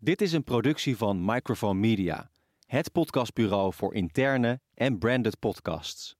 Dit 0.00 0.20
is 0.20 0.32
een 0.32 0.44
productie 0.44 0.96
van 0.96 1.24
Microphone 1.24 1.78
Media, 1.78 2.30
het 2.66 2.92
podcastbureau 2.92 3.72
voor 3.72 3.94
interne 3.94 4.60
en 4.74 4.98
branded 4.98 5.38
podcasts. 5.38 6.16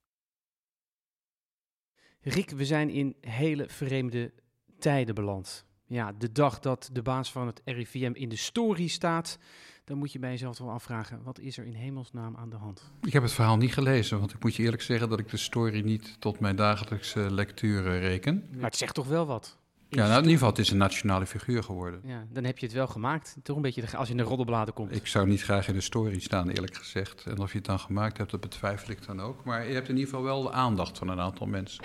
Rick, 2.20 2.50
we 2.50 2.64
zijn 2.64 2.90
in 2.90 3.16
hele 3.20 3.68
vreemde 3.68 4.32
tijden 4.78 5.14
beland. 5.14 5.66
Ja, 5.86 6.12
de 6.12 6.32
dag 6.32 6.58
dat 6.58 6.90
de 6.92 7.02
baas 7.02 7.32
van 7.32 7.46
het 7.46 7.60
RIVM 7.64 8.12
in 8.14 8.28
de 8.28 8.36
story 8.36 8.86
staat, 8.86 9.38
dan 9.84 9.98
moet 9.98 10.12
je 10.12 10.18
bij 10.18 10.30
jezelf 10.30 10.58
wel 10.58 10.70
afvragen, 10.70 11.22
wat 11.22 11.38
is 11.38 11.58
er 11.58 11.64
in 11.64 11.74
hemelsnaam 11.74 12.36
aan 12.36 12.50
de 12.50 12.56
hand? 12.56 12.92
Ik 13.02 13.12
heb 13.12 13.22
het 13.22 13.32
verhaal 13.32 13.56
niet 13.56 13.72
gelezen, 13.72 14.18
want 14.18 14.34
ik 14.34 14.42
moet 14.42 14.54
je 14.54 14.62
eerlijk 14.62 14.82
zeggen 14.82 15.08
dat 15.08 15.18
ik 15.18 15.28
de 15.28 15.36
story 15.36 15.80
niet 15.80 16.20
tot 16.20 16.40
mijn 16.40 16.56
dagelijkse 16.56 17.30
lectuur 17.30 17.98
reken. 18.00 18.48
Maar 18.54 18.64
het 18.64 18.76
zegt 18.76 18.94
toch 18.94 19.06
wel 19.06 19.26
wat? 19.26 19.57
Ja, 19.90 20.06
nou, 20.06 20.10
in 20.10 20.16
ieder 20.16 20.32
geval, 20.32 20.48
het 20.48 20.58
is 20.58 20.70
een 20.70 20.76
nationale 20.76 21.26
figuur 21.26 21.62
geworden. 21.62 22.00
Ja, 22.04 22.26
dan 22.32 22.44
heb 22.44 22.58
je 22.58 22.66
het 22.66 22.74
wel 22.74 22.86
gemaakt. 22.86 23.36
Toch 23.42 23.56
een 23.56 23.62
beetje 23.62 23.80
de, 23.80 23.96
als 23.96 24.08
je 24.08 24.12
in 24.12 24.20
de 24.20 24.26
roddelbladen 24.26 24.74
komt. 24.74 24.94
Ik 24.94 25.06
zou 25.06 25.26
niet 25.26 25.42
graag 25.42 25.68
in 25.68 25.74
de 25.74 25.80
story 25.80 26.20
staan, 26.20 26.48
eerlijk 26.48 26.76
gezegd. 26.76 27.24
En 27.26 27.38
of 27.38 27.50
je 27.50 27.58
het 27.58 27.66
dan 27.66 27.78
gemaakt 27.78 28.18
hebt, 28.18 28.30
dat 28.30 28.40
betwijfel 28.40 28.90
ik 28.90 29.06
dan 29.06 29.20
ook. 29.20 29.44
Maar 29.44 29.66
je 29.66 29.74
hebt 29.74 29.88
in 29.88 29.96
ieder 29.96 30.08
geval 30.10 30.24
wel 30.24 30.42
de 30.42 30.52
aandacht 30.52 30.98
van 30.98 31.08
een 31.08 31.20
aantal 31.20 31.46
mensen. 31.46 31.84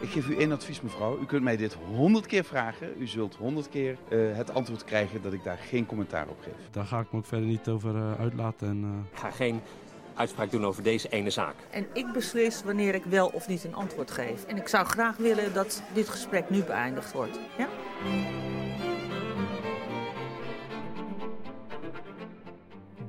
Ik 0.00 0.08
geef 0.08 0.28
u 0.28 0.36
één 0.36 0.52
advies, 0.52 0.80
mevrouw. 0.80 1.20
U 1.20 1.26
kunt 1.26 1.42
mij 1.42 1.56
dit 1.56 1.74
honderd 1.74 2.26
keer 2.26 2.44
vragen. 2.44 2.88
U 2.98 3.06
zult 3.06 3.34
honderd 3.34 3.68
keer 3.68 3.98
uh, 4.08 4.36
het 4.36 4.54
antwoord 4.54 4.84
krijgen 4.84 5.22
dat 5.22 5.32
ik 5.32 5.44
daar 5.44 5.58
geen 5.58 5.86
commentaar 5.86 6.28
op 6.28 6.40
geef. 6.40 6.70
Daar 6.70 6.86
ga 6.86 7.00
ik 7.00 7.12
me 7.12 7.18
ook 7.18 7.26
verder 7.26 7.46
niet 7.46 7.68
over 7.68 7.94
uh, 7.94 8.20
uitlaten. 8.20 8.68
En, 8.68 8.82
uh... 8.82 9.12
Ik 9.12 9.18
ga 9.18 9.30
geen 9.30 9.60
uitspraak 10.14 10.50
doen 10.50 10.66
over 10.66 10.82
deze 10.82 11.08
ene 11.08 11.30
zaak. 11.30 11.54
En 11.70 11.86
ik 11.92 12.12
beslis 12.12 12.62
wanneer 12.62 12.94
ik 12.94 13.04
wel 13.04 13.26
of 13.26 13.48
niet 13.48 13.64
een 13.64 13.74
antwoord 13.74 14.10
geef. 14.10 14.44
En 14.44 14.56
ik 14.56 14.68
zou 14.68 14.86
graag 14.86 15.16
willen 15.16 15.54
dat 15.54 15.82
dit 15.94 16.08
gesprek 16.08 16.50
nu 16.50 16.62
beëindigd 16.62 17.12
wordt. 17.12 17.38
Ja? 17.58 17.68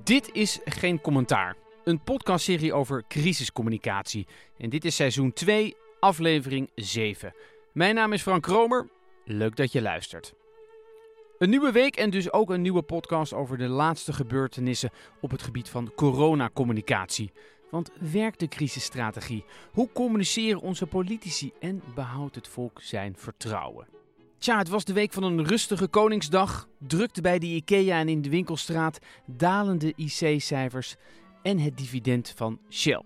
Dit 0.04 0.30
is 0.32 0.60
geen 0.66 1.02
commentaar. 1.02 1.56
Een 1.84 2.04
podcastserie 2.04 2.74
over 2.74 3.04
crisiscommunicatie. 3.08 4.28
En 4.58 4.70
dit 4.70 4.86
is 4.86 4.96
seizoen 4.96 5.34
2, 5.34 5.76
aflevering 6.00 6.70
7. 6.76 7.34
Mijn 7.74 7.96
naam 7.96 8.14
is 8.14 8.22
Frank 8.22 8.44
Kromer. 8.44 8.90
Leuk 9.26 9.56
dat 9.56 9.72
je 9.72 9.82
luistert. 9.82 10.34
Een 11.44 11.50
nieuwe 11.50 11.72
week 11.72 11.96
en 11.96 12.10
dus 12.10 12.32
ook 12.32 12.50
een 12.50 12.62
nieuwe 12.62 12.82
podcast 12.82 13.34
over 13.34 13.58
de 13.58 13.68
laatste 13.68 14.14
gebeurtenissen 14.14 14.92
op 15.22 15.32
het 15.32 15.42
gebied 15.42 15.70
van 15.70 15.92
coronacommunicatie. 15.96 17.32
Want 17.70 17.92
werkt 18.12 18.40
de 18.40 18.48
crisisstrategie? 18.48 19.46
Hoe 19.72 19.90
communiceren 19.94 20.62
onze 20.62 20.86
politici 20.86 21.52
en 21.60 21.82
behoudt 21.96 22.36
het 22.36 22.48
volk 22.48 22.82
zijn 22.82 23.16
vertrouwen? 23.18 23.88
Tja, 24.38 24.58
het 24.58 24.68
was 24.70 24.86
de 24.86 24.94
week 24.94 25.14
van 25.14 25.24
een 25.24 25.46
rustige 25.46 25.88
Koningsdag, 25.88 26.68
drukte 26.80 27.22
bij 27.22 27.40
de 27.40 27.46
IKEA 27.46 28.00
en 28.00 28.10
in 28.10 28.22
de 28.22 28.30
winkelstraat, 28.30 29.00
dalende 29.26 29.94
IC-cijfers 29.96 30.96
en 31.42 31.60
het 31.60 31.78
dividend 31.78 32.34
van 32.36 32.60
Shell. 32.70 33.04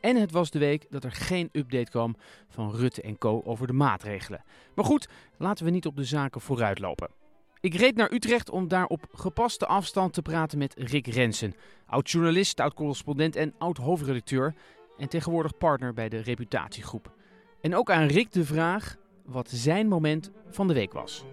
En 0.00 0.16
het 0.16 0.32
was 0.32 0.50
de 0.50 0.58
week 0.58 0.86
dat 0.90 1.04
er 1.04 1.12
geen 1.12 1.48
update 1.52 1.90
kwam 1.90 2.16
van 2.48 2.70
Rutte 2.74 3.02
en 3.02 3.18
Co 3.18 3.42
over 3.44 3.66
de 3.66 3.72
maatregelen. 3.72 4.44
Maar 4.74 4.84
goed, 4.84 5.08
laten 5.38 5.64
we 5.64 5.70
niet 5.70 5.86
op 5.86 5.96
de 5.96 6.04
zaken 6.04 6.40
vooruitlopen. 6.40 7.24
Ik 7.60 7.74
reed 7.74 7.96
naar 7.96 8.12
Utrecht 8.12 8.50
om 8.50 8.68
daar 8.68 8.86
op 8.86 9.06
gepaste 9.12 9.66
afstand 9.66 10.12
te 10.12 10.22
praten 10.22 10.58
met 10.58 10.74
Rick 10.78 11.06
Rensen, 11.06 11.54
oud-journalist, 11.86 12.60
oud-correspondent 12.60 13.36
en 13.36 13.54
oud-hoofdredacteur 13.58 14.54
en 14.98 15.08
tegenwoordig 15.08 15.56
partner 15.56 15.92
bij 15.94 16.08
de 16.08 16.18
Reputatiegroep. 16.18 17.14
En 17.60 17.76
ook 17.76 17.90
aan 17.90 18.06
Rick 18.06 18.32
de 18.32 18.44
vraag 18.44 18.96
wat 19.24 19.50
zijn 19.50 19.88
moment 19.88 20.30
van 20.50 20.66
de 20.68 20.74
week 20.74 20.92
was. 20.92 21.24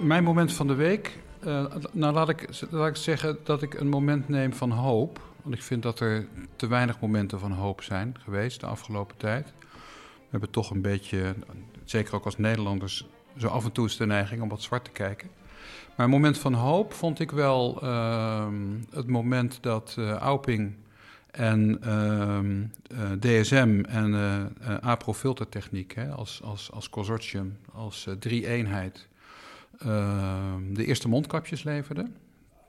Mijn 0.00 0.24
moment 0.24 0.52
van 0.52 0.66
de 0.66 0.74
week? 0.74 1.18
Uh, 1.46 1.74
nou, 1.92 2.14
laat 2.14 2.28
ik, 2.28 2.48
laat 2.70 2.88
ik 2.88 2.96
zeggen 2.96 3.38
dat 3.44 3.62
ik 3.62 3.74
een 3.74 3.88
moment 3.88 4.28
neem 4.28 4.52
van 4.52 4.70
hoop. 4.70 5.20
Want 5.42 5.54
ik 5.54 5.62
vind 5.62 5.82
dat 5.82 6.00
er 6.00 6.26
te 6.56 6.66
weinig 6.66 7.00
momenten 7.00 7.40
van 7.40 7.52
hoop 7.52 7.82
zijn 7.82 8.14
geweest 8.18 8.60
de 8.60 8.66
afgelopen 8.66 9.16
tijd. 9.16 9.52
We 10.16 10.30
hebben 10.30 10.50
toch 10.50 10.70
een 10.70 10.82
beetje, 10.82 11.34
zeker 11.84 12.14
ook 12.14 12.24
als 12.24 12.38
Nederlanders, 12.38 13.06
zo 13.36 13.48
af 13.48 13.64
en 13.64 13.72
toe 13.72 13.86
is 13.86 13.96
de 13.96 14.06
neiging 14.06 14.42
om 14.42 14.48
wat 14.48 14.62
zwart 14.62 14.84
te 14.84 14.90
kijken. 14.90 15.28
Maar 15.96 16.06
een 16.06 16.12
moment 16.12 16.38
van 16.38 16.54
hoop 16.54 16.92
vond 16.92 17.20
ik 17.20 17.30
wel 17.30 17.84
uh, 17.84 18.48
het 18.90 19.06
moment 19.06 19.58
dat 19.60 19.96
uh, 19.98 20.10
Auping 20.10 20.74
en 21.30 21.80
uh, 22.92 23.10
DSM 23.18 23.84
en 23.88 24.12
uh, 24.12 24.78
APRO 24.80 25.12
filtertechniek 25.12 25.94
hè, 25.94 26.10
als, 26.10 26.42
als, 26.42 26.70
als 26.72 26.90
consortium, 26.90 27.56
als 27.72 28.08
drie-eenheid, 28.18 29.08
ehm, 29.78 30.72
de 30.72 30.84
eerste 30.84 31.08
mondkapjes 31.08 31.62
leverden. 31.62 32.16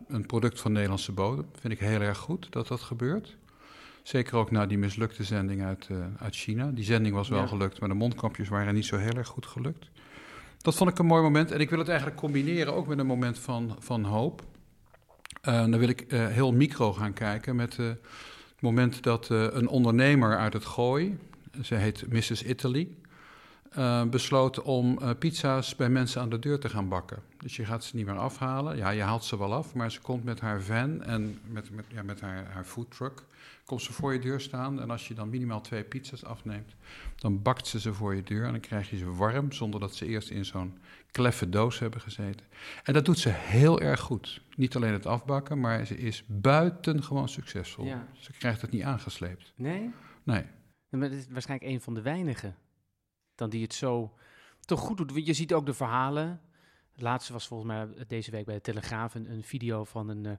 Een 0.08 0.26
product 0.26 0.62
van 0.62 0.72
Nederlandse 0.72 1.12
bodem. 1.12 1.46
Vind 1.60 1.74
ik 1.74 1.80
heel 1.80 2.02
erg 2.02 2.18
goed 2.18 2.48
dat 2.50 2.68
dat 2.68 2.82
gebeurt. 2.82 3.38
Zeker 4.04 4.36
ook 4.36 4.52
na 4.52 4.66
die 4.66 4.78
mislukte 4.78 5.24
zending 5.24 5.64
uit, 5.64 5.90
uit 6.20 6.36
China. 6.36 6.72
Die 6.72 6.84
zending 6.84 7.16
was 7.16 7.30
wel 7.30 7.42
ja. 7.42 7.48
gelukt, 7.48 7.80
maar 7.80 7.90
de 7.90 7.96
mondkapjes 7.96 8.48
waren 8.48 8.74
niet 8.74 8.86
zo 8.86 8.98
heel 8.98 9.16
erg 9.16 9.28
goed 9.28 9.46
gelukt. 9.46 9.90
Dat 10.58 10.76
vond 10.76 10.90
ik 10.90 11.00
een 11.00 11.06
mooi 11.06 11.22
moment. 11.22 11.52
En 11.52 11.60
ik 11.60 11.70
wil 11.70 11.80
het 11.80 11.88
eigenlijk 11.88 12.20
combineren 12.20 12.74
ook 12.74 12.88
met 12.88 13.00
een 13.00 13.06
moment 13.06 13.40
van, 13.40 13.76
van 13.80 14.04
hoop. 14.04 14.42
Uh, 15.48 15.54
dan 15.54 15.78
wil 15.78 15.90
ik 15.90 16.14
uh, 16.14 16.28
heel 16.28 16.52
micro 16.52 16.94
gaan 16.94 17.14
kijken 17.14 17.56
met 17.56 17.78
uh, 17.78 17.88
het 17.88 17.98
moment 18.60 19.04
dat 19.04 19.30
een 19.30 19.68
ondernemer 19.68 20.38
uit 20.38 20.54
het 20.54 20.66
Gooi, 20.66 21.18
ze 21.62 21.76
heet 21.76 22.04
Mrs. 22.10 22.44
Italy, 22.44 22.88
besloot 24.10 24.62
om 24.62 25.00
pizza's 25.20 25.76
bij 25.76 25.90
mensen 25.90 26.22
aan 26.22 26.30
de 26.30 26.40
deur 26.40 26.60
te 26.60 26.70
gaan 26.70 26.90
bakken. 26.90 27.24
Dus 27.38 27.56
je 27.56 27.66
gaat 27.66 27.84
ze 27.84 27.96
niet 27.96 28.06
meer 28.06 28.18
afhalen. 28.18 28.78
Ja, 28.78 28.90
je 28.90 29.02
haalt 29.02 29.24
ze 29.24 29.38
wel 29.38 29.54
af, 29.54 29.74
maar 29.74 29.92
ze 29.92 30.02
komt 30.02 30.24
met 30.24 30.40
haar 30.40 30.62
van 30.62 31.04
en 31.04 31.40
met, 31.48 31.72
met, 31.72 31.86
ja, 31.88 32.04
met 32.04 32.22
haar, 32.22 32.46
haar 32.52 32.64
foodtruck 32.64 33.24
komt 33.66 33.82
ze 33.82 33.94
voor 33.94 34.14
je 34.14 34.20
deur 34.20 34.42
staan. 34.42 34.82
En 34.82 34.92
als 34.92 35.08
je 35.08 35.14
dan 35.14 35.30
minimaal 35.30 35.62
twee 35.62 35.84
pizza's 35.84 36.24
afneemt, 36.24 36.76
dan 37.16 37.42
bakt 37.42 37.68
ze 37.68 37.80
ze 37.80 37.94
voor 37.94 38.16
je 38.16 38.24
deur. 38.24 38.46
En 38.46 38.52
dan 38.52 38.60
krijg 38.60 38.90
je 38.90 38.98
ze 38.98 39.14
warm, 39.14 39.52
zonder 39.52 39.80
dat 39.80 39.96
ze 39.96 40.06
eerst 40.06 40.30
in 40.30 40.46
zo'n 40.46 40.78
kleffe 41.12 41.50
doos 41.50 41.80
hebben 41.80 42.02
gezeten. 42.02 42.46
En 42.84 42.94
dat 42.94 43.06
doet 43.06 43.20
ze 43.20 43.30
heel 43.30 43.82
erg 43.82 44.00
goed. 44.00 44.42
Niet 44.56 44.76
alleen 44.76 44.94
het 44.94 45.06
afbakken, 45.06 45.60
maar 45.60 45.86
ze 45.86 45.98
is 45.98 46.24
buitengewoon 46.28 47.30
succesvol. 47.30 47.86
Ja. 47.86 48.08
Ze 48.14 48.32
krijgt 48.32 48.62
het 48.62 48.72
niet 48.72 48.84
aangesleept. 48.84 49.54
Nee? 49.56 49.92
Nee. 50.24 50.44
Maar 50.90 51.02
het 51.02 51.14
is 51.14 51.28
waarschijnlijk 51.30 51.72
een 51.72 51.82
van 51.82 51.94
de 51.94 52.02
weinigen 52.02 52.56
dan 53.36 53.50
die 53.50 53.62
het 53.62 53.74
zo 53.74 54.14
toch 54.60 54.80
goed 54.80 54.98
doet. 54.98 55.26
Je 55.26 55.34
ziet 55.34 55.54
ook 55.54 55.66
de 55.66 55.74
verhalen. 55.74 56.42
Het 56.92 57.02
laatste 57.02 57.34
was 57.34 57.48
volgens 57.48 57.70
mij 57.70 58.06
deze 58.08 58.32
week 58.32 58.46
bij 58.46 58.56
de 58.56 58.62
Telegraaf 58.62 59.16
een, 59.16 59.44
video 59.44 59.84
van 59.84 60.10
een... 60.10 60.26
Uh, 60.26 60.34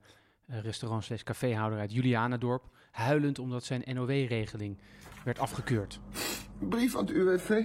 restaurant 0.46 1.04
slash 1.04 1.22
caféhouder 1.22 1.78
uit 1.78 1.92
Julianadorp, 1.92 2.68
huilend 2.90 3.38
omdat 3.38 3.64
zijn 3.64 3.82
NOW-regeling 3.94 4.78
werd 5.24 5.38
afgekeurd. 5.38 6.00
Brief 6.58 6.96
aan 6.96 7.06
het 7.06 7.14
UWV 7.14 7.64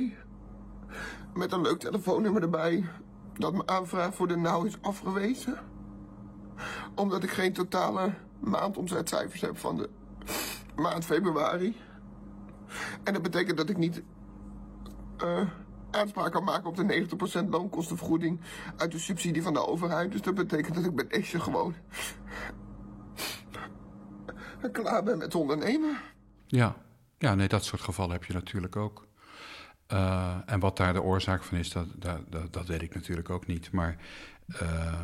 met 1.33 1.51
een 1.51 1.61
leuk 1.61 1.79
telefoonnummer 1.79 2.41
erbij 2.41 2.85
dat 3.33 3.53
mijn 3.53 3.69
aanvraag 3.69 4.15
voor 4.15 4.27
de 4.27 4.37
nauw 4.37 4.63
is 4.63 4.81
afgewezen. 4.81 5.57
Omdat 6.95 7.23
ik 7.23 7.29
geen 7.29 7.53
totale 7.53 8.13
maandomzetcijfers 8.39 9.41
heb 9.41 9.57
van 9.57 9.77
de 9.77 9.89
maand 10.75 11.05
februari. 11.05 11.75
En 13.03 13.13
dat 13.13 13.21
betekent 13.21 13.57
dat 13.57 13.69
ik 13.69 13.77
niet 13.77 14.01
uh, 15.23 15.41
aanspraak 15.91 16.31
kan 16.31 16.43
maken 16.43 16.69
op 16.69 16.75
de 16.75 17.07
90% 17.45 17.49
loonkostenvergoeding 17.49 18.39
uit 18.77 18.91
de 18.91 18.99
subsidie 18.99 19.43
van 19.43 19.53
de 19.53 19.67
overheid. 19.67 20.11
Dus 20.11 20.21
dat 20.21 20.35
betekent 20.35 20.75
dat 20.75 20.85
ik 20.85 20.95
bij 20.95 21.07
deze 21.07 21.39
gewoon 21.39 21.75
klaar 24.71 25.03
ben 25.03 25.17
met 25.17 25.35
ondernemen. 25.35 25.97
Ja. 26.47 26.75
ja, 27.17 27.35
nee, 27.35 27.47
dat 27.47 27.65
soort 27.65 27.81
gevallen 27.81 28.11
heb 28.11 28.23
je 28.23 28.33
natuurlijk 28.33 28.75
ook. 28.75 29.07
Uh, 29.91 30.37
en 30.45 30.59
wat 30.59 30.77
daar 30.77 30.93
de 30.93 31.01
oorzaak 31.01 31.43
van 31.43 31.57
is, 31.57 31.71
dat, 31.71 31.87
dat, 31.95 32.19
dat, 32.29 32.53
dat 32.53 32.67
weet 32.67 32.81
ik 32.81 32.95
natuurlijk 32.95 33.29
ook 33.29 33.47
niet. 33.47 33.71
Maar 33.71 33.97
uh, 34.61 35.03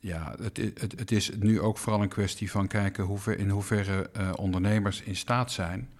ja, 0.00 0.34
het, 0.42 0.56
het, 0.56 0.98
het, 0.98 1.10
is 1.10 1.30
nu 1.38 1.60
ook 1.60 1.78
vooral 1.78 2.02
een 2.02 2.08
kwestie 2.08 2.50
van 2.50 2.66
kijken 2.66 3.04
hoe 3.04 3.36
in 3.36 3.50
hoeverre 3.50 4.10
uh, 4.16 4.30
ondernemers 4.36 5.02
in 5.02 5.16
staat 5.16 5.52
zijn. 5.52 5.90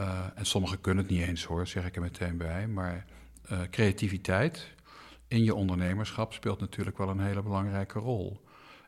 Uh, 0.00 0.18
en 0.34 0.46
sommigen 0.46 0.80
kunnen 0.80 1.04
het 1.04 1.12
niet 1.12 1.26
eens 1.26 1.44
hoor, 1.44 1.66
zeg 1.66 1.86
ik 1.86 1.96
er 1.96 2.02
meteen 2.02 2.36
bij. 2.36 2.68
Maar 2.68 3.04
creativiteit 3.70 4.74
in 5.28 5.44
je 5.44 5.54
ondernemerschap 5.54 6.32
speelt 6.32 6.60
natuurlijk 6.60 6.98
wel 6.98 7.08
een 7.08 7.20
hele 7.20 7.42
belangrijke 7.42 7.98
rol. 7.98 8.40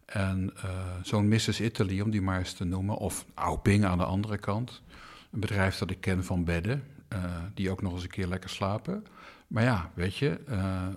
En 0.06 0.52
uh, 0.56 0.70
zo'n 1.02 1.28
Mrs. 1.28 1.60
Italy, 1.60 2.00
om 2.00 2.10
die 2.10 2.22
maar 2.22 2.38
eens 2.38 2.52
te 2.52 2.64
noemen, 2.64 2.96
of 2.96 3.24
Auping 3.34 3.84
aan 3.84 3.98
de 3.98 4.04
andere 4.04 4.38
kant. 4.38 4.82
Een 5.30 5.40
bedrijf 5.40 5.78
dat 5.78 5.90
ik 5.90 6.00
ken 6.00 6.24
van 6.24 6.44
bedden, 6.44 6.84
die 7.54 7.70
ook 7.70 7.82
nog 7.82 7.92
eens 7.92 8.02
een 8.02 8.08
keer 8.08 8.26
lekker 8.26 8.50
slapen. 8.50 9.06
Maar 9.46 9.62
ja, 9.62 9.90
weet 9.94 10.16
je, 10.16 10.40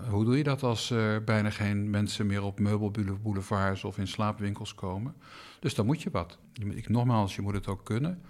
hoe 0.08 0.24
doe 0.24 0.36
je 0.36 0.42
dat 0.42 0.62
als 0.62 0.90
er 0.90 1.24
bijna 1.24 1.50
geen 1.50 1.90
mensen 1.90 2.26
meer 2.26 2.42
op 2.42 2.58
meubelboulevards 2.58 3.84
of 3.84 3.98
in 3.98 4.08
slaapwinkels 4.08 4.74
komen? 4.74 5.14
Dus 5.60 5.74
dan 5.74 5.86
moet 5.86 6.02
je 6.02 6.10
wat. 6.10 6.38
Ik, 6.52 6.88
nogmaals, 6.88 7.34
je 7.34 7.42
moet 7.42 7.54
het 7.54 7.66
ook 7.66 7.84
kunnen. 7.84 8.22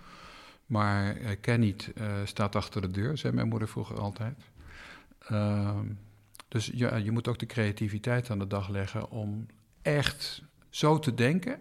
Maar 0.68 1.14
ken 1.36 1.60
niet 1.60 1.92
staat 2.24 2.56
achter 2.56 2.80
de 2.80 2.90
deur, 2.90 3.18
zei 3.18 3.32
mijn 3.34 3.48
moeder 3.48 3.68
vroeger 3.68 4.00
altijd. 4.00 4.50
Ehm, 5.18 5.86
Dus 6.48 6.70
ja, 6.74 6.96
je 6.96 7.10
moet 7.10 7.28
ook 7.28 7.38
de 7.38 7.46
creativiteit 7.46 8.30
aan 8.30 8.38
de 8.38 8.46
dag 8.46 8.68
leggen 8.68 9.10
om 9.10 9.46
echt 9.82 10.42
zo 10.70 10.98
te 10.98 11.14
denken 11.14 11.60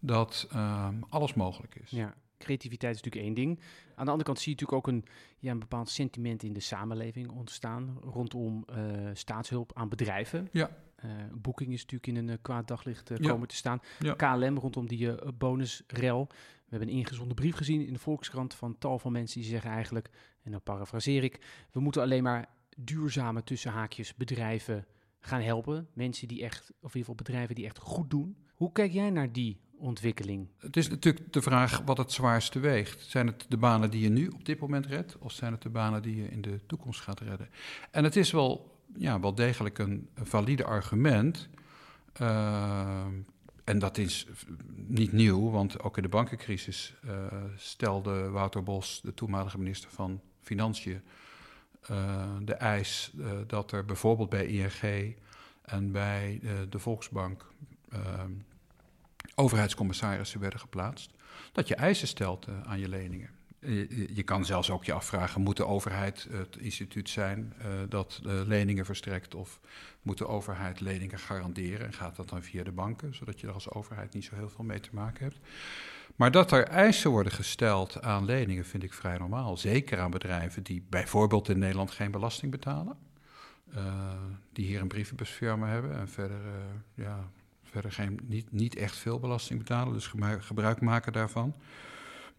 dat 0.00 0.46
ehm, 0.52 0.94
alles 1.08 1.34
mogelijk 1.34 1.74
is. 1.74 1.90
Ja, 1.90 2.14
creativiteit 2.38 2.94
is 2.94 3.02
natuurlijk 3.02 3.24
één 3.26 3.34
ding. 3.44 3.58
Aan 3.94 4.04
de 4.04 4.10
andere 4.10 4.22
kant 4.24 4.38
zie 4.38 4.54
je 4.54 4.60
natuurlijk 4.60 4.86
ook 4.86 4.94
een, 4.94 5.04
ja, 5.38 5.50
een 5.50 5.58
bepaald 5.58 5.88
sentiment 5.88 6.42
in 6.42 6.52
de 6.52 6.60
samenleving 6.60 7.30
ontstaan 7.30 7.98
rondom 8.02 8.64
eh, 8.66 8.76
staatshulp 9.12 9.70
aan 9.74 9.88
bedrijven. 9.88 10.48
Ja. 10.52 10.70
Uh, 11.04 11.10
Booking 11.32 11.72
is 11.72 11.80
natuurlijk 11.80 12.06
in 12.06 12.16
een 12.16 12.28
uh, 12.28 12.34
kwaad 12.42 12.68
daglicht 12.68 13.08
Ja. 13.08 13.16
komen 13.30 13.48
te 13.48 13.54
staan. 13.56 13.80
Ja. 13.98 14.14
KLM 14.14 14.58
rondom 14.58 14.86
die 14.86 15.16
eh, 15.16 15.28
bonusrel. 15.38 16.28
We 16.68 16.76
hebben 16.76 16.88
een 16.88 17.00
ingezonden 17.00 17.36
brief 17.36 17.56
gezien 17.56 17.86
in 17.86 17.92
de 17.92 17.98
Volkskrant 17.98 18.54
van 18.54 18.78
tal 18.78 18.98
van 18.98 19.12
mensen 19.12 19.40
die 19.40 19.50
zeggen 19.50 19.70
eigenlijk, 19.70 20.10
en 20.42 20.50
dan 20.50 20.62
parafraseer 20.62 21.24
ik, 21.24 21.40
we 21.72 21.80
moeten 21.80 22.02
alleen 22.02 22.22
maar 22.22 22.48
duurzame 22.76 23.42
tussen 23.42 23.70
haakjes 23.70 24.14
bedrijven 24.14 24.86
gaan 25.20 25.40
helpen. 25.40 25.88
Mensen 25.92 26.28
die 26.28 26.42
echt, 26.42 26.60
of 26.60 26.66
in 26.70 26.76
ieder 26.80 26.98
geval 26.98 27.14
bedrijven 27.14 27.54
die 27.54 27.64
echt 27.64 27.78
goed 27.78 28.10
doen. 28.10 28.36
Hoe 28.54 28.72
kijk 28.72 28.92
jij 28.92 29.10
naar 29.10 29.32
die 29.32 29.60
ontwikkeling? 29.76 30.48
Het 30.58 30.76
is 30.76 30.88
natuurlijk 30.88 31.32
de 31.32 31.42
vraag 31.42 31.82
wat 31.84 31.98
het 31.98 32.12
zwaarste 32.12 32.58
weegt. 32.58 33.02
Zijn 33.02 33.26
het 33.26 33.44
de 33.48 33.56
banen 33.56 33.90
die 33.90 34.00
je 34.00 34.08
nu 34.08 34.28
op 34.28 34.44
dit 34.44 34.60
moment 34.60 34.86
redt, 34.86 35.18
of 35.18 35.32
zijn 35.32 35.52
het 35.52 35.62
de 35.62 35.68
banen 35.68 36.02
die 36.02 36.16
je 36.16 36.28
in 36.28 36.40
de 36.40 36.60
toekomst 36.66 37.00
gaat 37.00 37.20
redden? 37.20 37.48
En 37.90 38.04
het 38.04 38.16
is 38.16 38.30
wel, 38.30 38.80
ja, 38.96 39.20
wel 39.20 39.34
degelijk 39.34 39.78
een, 39.78 40.08
valide 40.14 40.64
argument. 40.64 41.48
Uh, 42.20 43.06
en 43.68 43.78
dat 43.78 43.98
is 43.98 44.26
niet 44.74 45.12
nieuw, 45.12 45.50
want 45.50 45.82
ook 45.82 45.96
in 45.96 46.02
de 46.02 46.08
bankencrisis 46.08 46.94
uh, 47.04 47.12
stelde 47.56 48.28
Wouter 48.28 48.62
Bos, 48.62 49.00
de 49.02 49.14
toenmalige 49.14 49.58
minister 49.58 49.90
van 49.90 50.20
Financiën, 50.40 51.02
uh, 51.90 52.26
de 52.42 52.54
eis 52.54 53.12
uh, 53.16 53.30
dat 53.46 53.72
er 53.72 53.84
bijvoorbeeld 53.84 54.28
bij 54.28 54.46
ING 54.46 55.16
en 55.62 55.92
bij 55.92 56.40
de 56.68 56.78
Volksbank 56.78 57.46
overheidscommissarissen 59.34 60.40
werden 60.40 60.60
geplaatst, 60.60 61.10
dat 61.52 61.68
je 61.68 61.74
eisen 61.74 62.08
stelt 62.08 62.46
aan 62.64 62.78
je 62.78 62.88
leningen. 62.88 63.30
Je, 63.60 64.14
je, 64.14 64.22
kan 64.22 64.44
zelfs 64.44 64.70
ook 64.70 64.84
je 64.84 64.92
afvragen, 64.92 65.40
moet 65.40 65.56
de 65.56 65.66
overheid 65.66 66.28
het 66.30 66.56
instituut 66.56 67.08
zijn 67.08 67.52
uh, 67.58 67.66
dat 67.88 68.20
leningen 68.22 68.84
verstrekt 68.84 69.34
of 69.34 69.60
moet 70.02 70.18
de 70.18 70.26
overheid 70.26 70.80
leningen 70.80 71.18
garanderen 71.18 71.86
en 71.86 71.92
gaat 71.92 72.16
dat 72.16 72.28
dan 72.28 72.42
via 72.42 72.62
de 72.62 72.72
banken, 72.72 73.14
zodat 73.14 73.40
je 73.40 73.46
er 73.46 73.52
als 73.52 73.70
overheid 73.70 74.14
niet 74.14 74.24
zo 74.24 74.34
heel 74.34 74.48
veel 74.48 74.64
mee 74.64 74.80
te 74.80 74.90
maken 74.92 75.24
hebt. 75.24 75.38
Maar 76.16 76.30
dat 76.30 76.52
er 76.52 76.64
eisen 76.64 77.10
worden 77.10 77.32
gesteld 77.32 78.02
aan 78.02 78.24
leningen 78.24 78.64
vind 78.64 78.82
ik 78.82 78.92
vrij 78.92 79.18
normaal. 79.18 79.56
Zeker 79.56 79.98
aan 79.98 80.10
bedrijven 80.10 80.62
die 80.62 80.86
bijvoorbeeld 80.88 81.48
in 81.48 81.58
Nederland 81.58 81.90
geen 81.90 82.10
belasting 82.10 82.50
betalen, 82.50 82.96
die 84.52 84.66
hier 84.66 84.80
een 84.80 84.88
brievenbusfirma 84.88 85.68
hebben 85.68 85.98
en 85.98 86.08
verder, 86.08 86.40
ja, 86.94 87.30
verder 87.62 87.92
geen, 87.92 88.20
niet, 88.22 88.52
niet 88.52 88.76
echt 88.76 88.96
veel 88.96 89.18
belasting 89.18 89.58
betalen, 89.58 89.92
dus 89.92 90.14
gebruik 90.38 90.80
maken 90.80 91.12
daarvan. 91.12 91.54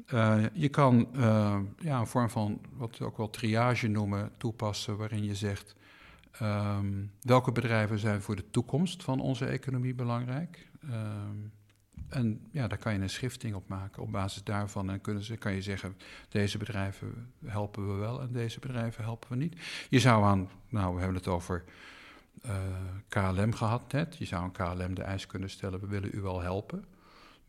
Uh, 0.08 0.44
je 0.54 0.70
kan 0.70 1.08
uh, 1.16 1.60
ja, 1.80 2.00
een 2.00 2.08
vorm 2.08 2.30
van 2.30 2.62
wat 2.78 2.98
we 2.98 3.06
ook 3.06 3.18
wel 3.18 3.30
triage 3.30 3.88
noemen 3.88 4.32
toepassen, 4.38 4.98
waarin 4.98 5.24
je 5.24 5.36
zegt 5.36 5.76
um, 6.42 7.12
welke 7.22 7.52
bedrijven 7.52 8.00
zijn 8.00 8.22
voor 8.22 8.36
de 8.36 8.50
toekomst 8.52 9.04
van 9.04 9.20
onze 9.20 9.46
economie 9.46 9.94
belangrijk. 9.94 10.68
Um, 10.84 11.52
en 12.10 12.42
ja, 12.52 12.68
daar 12.68 12.78
kan 12.78 12.94
je 12.94 13.00
een 13.00 13.10
schifting 13.10 13.56
op 13.56 13.68
maken. 13.68 14.04
Op 14.04 14.12
basis 14.12 14.44
daarvan 14.44 14.90
en 14.90 15.02
kunnen 15.02 15.24
ze, 15.24 15.38
kan 15.38 15.54
je 15.54 15.62
zeggen, 15.62 15.98
deze 16.30 16.58
bedrijven 16.58 17.32
helpen 17.46 17.88
we 17.88 17.94
wel 17.94 18.22
en 18.22 18.32
deze 18.32 18.60
bedrijven 18.60 19.04
helpen 19.04 19.30
we 19.30 19.36
niet. 19.36 19.56
Je 19.90 20.00
zou 20.00 20.24
aan, 20.24 20.50
nou 20.70 20.94
we 20.94 21.00
hebben 21.00 21.18
het 21.18 21.28
over 21.28 21.64
uh, 22.46 22.52
KLM 23.08 23.54
gehad 23.54 23.92
net, 23.92 24.18
je 24.18 24.26
zou 24.26 24.44
aan 24.44 24.52
KLM 24.52 24.94
de 24.94 25.04
eis 25.04 25.28
kunnen 25.28 25.50
stellen, 25.50 25.80
we 25.80 25.88
willen 25.88 26.10
u 26.14 26.22
wel 26.22 26.42
helpen. 26.42 26.86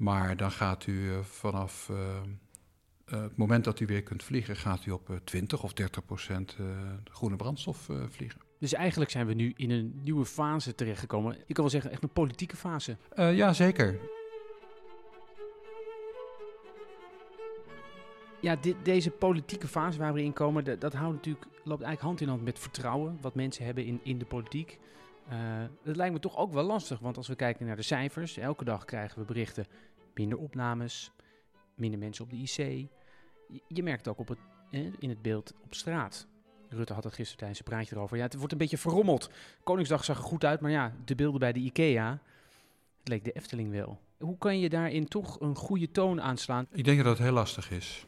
Maar 0.00 0.36
dan 0.36 0.50
gaat 0.50 0.86
u 0.86 0.92
uh, 0.92 1.18
vanaf 1.18 1.88
uh, 1.90 1.98
uh, 1.98 3.22
het 3.22 3.36
moment 3.36 3.64
dat 3.64 3.80
u 3.80 3.86
weer 3.86 4.02
kunt 4.02 4.22
vliegen, 4.22 4.56
gaat 4.56 4.86
u 4.86 4.90
op 4.90 5.20
20 5.24 5.62
of 5.62 5.72
30 5.72 6.04
procent 6.04 6.56
groene 7.04 7.36
brandstof 7.36 7.88
vliegen. 8.08 8.40
Dus 8.58 8.72
eigenlijk 8.72 9.10
zijn 9.10 9.26
we 9.26 9.34
nu 9.34 9.52
in 9.56 9.70
een 9.70 10.00
nieuwe 10.02 10.24
fase 10.24 10.74
terechtgekomen. 10.74 11.36
Je 11.46 11.54
kan 11.54 11.64
wel 11.64 11.72
zeggen, 11.72 11.90
echt 11.90 12.02
een 12.02 12.12
politieke 12.12 12.56
fase. 12.56 12.96
ja, 13.14 13.52
zeker. 13.52 13.98
Ja, 18.40 18.56
dit, 18.56 18.76
deze 18.82 19.10
politieke 19.10 19.68
fase 19.68 19.98
waar 19.98 20.12
we 20.12 20.22
in 20.22 20.32
komen, 20.32 20.64
dat, 20.64 20.80
dat 20.80 20.92
houdt 20.92 21.14
natuurlijk, 21.14 21.44
loopt 21.44 21.82
eigenlijk 21.82 22.00
hand 22.00 22.20
in 22.20 22.28
hand 22.28 22.44
met 22.44 22.58
vertrouwen 22.58 23.18
wat 23.20 23.34
mensen 23.34 23.64
hebben 23.64 23.84
in, 23.84 24.00
in 24.02 24.18
de 24.18 24.24
politiek. 24.24 24.78
Dat 25.82 25.96
lijkt 25.96 26.12
me 26.12 26.20
toch 26.20 26.36
ook 26.36 26.52
wel 26.52 26.64
lastig, 26.64 26.98
want 26.98 27.16
als 27.16 27.28
we 27.28 27.34
kijken 27.34 27.66
naar 27.66 27.76
de 27.76 27.82
cijfers, 27.82 28.36
elke 28.36 28.64
dag 28.64 28.84
krijgen 28.84 29.18
we 29.18 29.24
berichten 29.24 29.66
minder 30.14 30.38
opnames, 30.38 31.10
minder 31.74 31.98
mensen 31.98 32.24
op 32.24 32.30
de 32.30 32.36
IC. 32.36 32.88
Je, 33.66 33.82
merkt 33.82 34.08
ook 34.08 34.18
op 34.18 34.36
eh, 34.70 34.80
in 34.98 35.08
het 35.08 35.22
beeld 35.22 35.54
op 35.64 35.74
straat. 35.74 36.26
Rutte 36.68 36.92
had 36.92 37.04
het 37.04 37.12
gisteren 37.12 37.38
tijdens 37.38 37.58
een 37.58 37.64
praatje 37.64 37.96
erover. 37.96 38.16
Ja, 38.16 38.22
het 38.22 38.34
wordt 38.34 38.52
een 38.52 38.58
beetje 38.58 38.78
verrommeld. 38.78 39.30
Koningsdag 39.64 40.04
zag 40.04 40.18
er 40.18 40.24
goed 40.24 40.44
uit, 40.44 40.60
maar 40.60 40.70
ja, 40.70 40.92
de 41.04 41.14
beelden 41.14 41.40
bij 41.40 41.52
de 41.52 41.60
IKEA, 41.60 42.20
het 42.98 43.08
leek 43.08 43.24
de 43.24 43.32
Efteling 43.32 43.70
wel. 43.70 44.00
Hoe 44.18 44.38
kan 44.38 44.58
je 44.58 44.68
daarin 44.68 45.08
toch 45.08 45.40
een 45.40 45.56
goede 45.56 45.90
toon 45.90 46.20
aanslaan? 46.20 46.66
Ik 46.70 46.84
denk 46.84 46.98
dat 46.98 47.06
het 47.06 47.18
heel 47.18 47.32
lastig 47.32 47.70
is. 47.70 48.06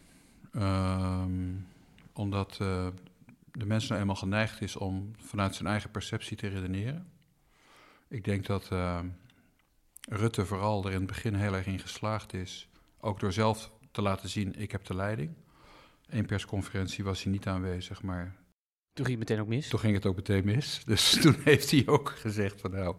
Um, 0.56 1.66
omdat 2.12 2.58
uh, 2.62 2.86
de 3.52 3.66
mens 3.66 3.88
nou 3.88 4.00
eenmaal 4.00 4.16
geneigd 4.16 4.60
is 4.60 4.76
om 4.76 5.10
vanuit 5.16 5.54
zijn 5.54 5.68
eigen 5.68 5.90
perceptie 5.90 6.36
te 6.36 6.48
redeneren. 6.48 7.12
Ik 8.08 8.24
denk 8.24 8.46
dat 8.46 8.68
uh, 8.72 9.00
Rutte 10.08 10.46
vooral 10.46 10.84
er 10.84 10.92
in 10.92 10.98
het 10.98 11.06
begin 11.06 11.34
heel 11.34 11.54
erg 11.54 11.66
in 11.66 11.78
geslaagd 11.78 12.34
is, 12.34 12.68
ook 13.00 13.20
door 13.20 13.32
zelf 13.32 13.72
te 13.90 14.02
laten 14.02 14.28
zien, 14.28 14.54
ik 14.54 14.72
heb 14.72 14.84
de 14.84 14.94
leiding. 14.94 15.34
Eén 16.06 16.26
persconferentie 16.26 17.04
was 17.04 17.22
hij 17.22 17.32
niet 17.32 17.46
aanwezig, 17.46 18.02
maar... 18.02 18.36
Toen 18.92 19.06
ging 19.06 19.18
het 19.18 19.28
meteen 19.28 19.44
ook 19.44 19.50
mis? 19.50 19.68
Toen 19.68 19.80
ging 19.80 19.94
het 19.94 20.06
ook 20.06 20.16
meteen 20.16 20.44
mis. 20.44 20.80
Dus 20.84 21.20
toen 21.20 21.36
heeft 21.44 21.70
hij 21.70 21.82
ook 21.86 22.10
gezegd 22.10 22.60
van 22.60 22.70
nou, 22.70 22.96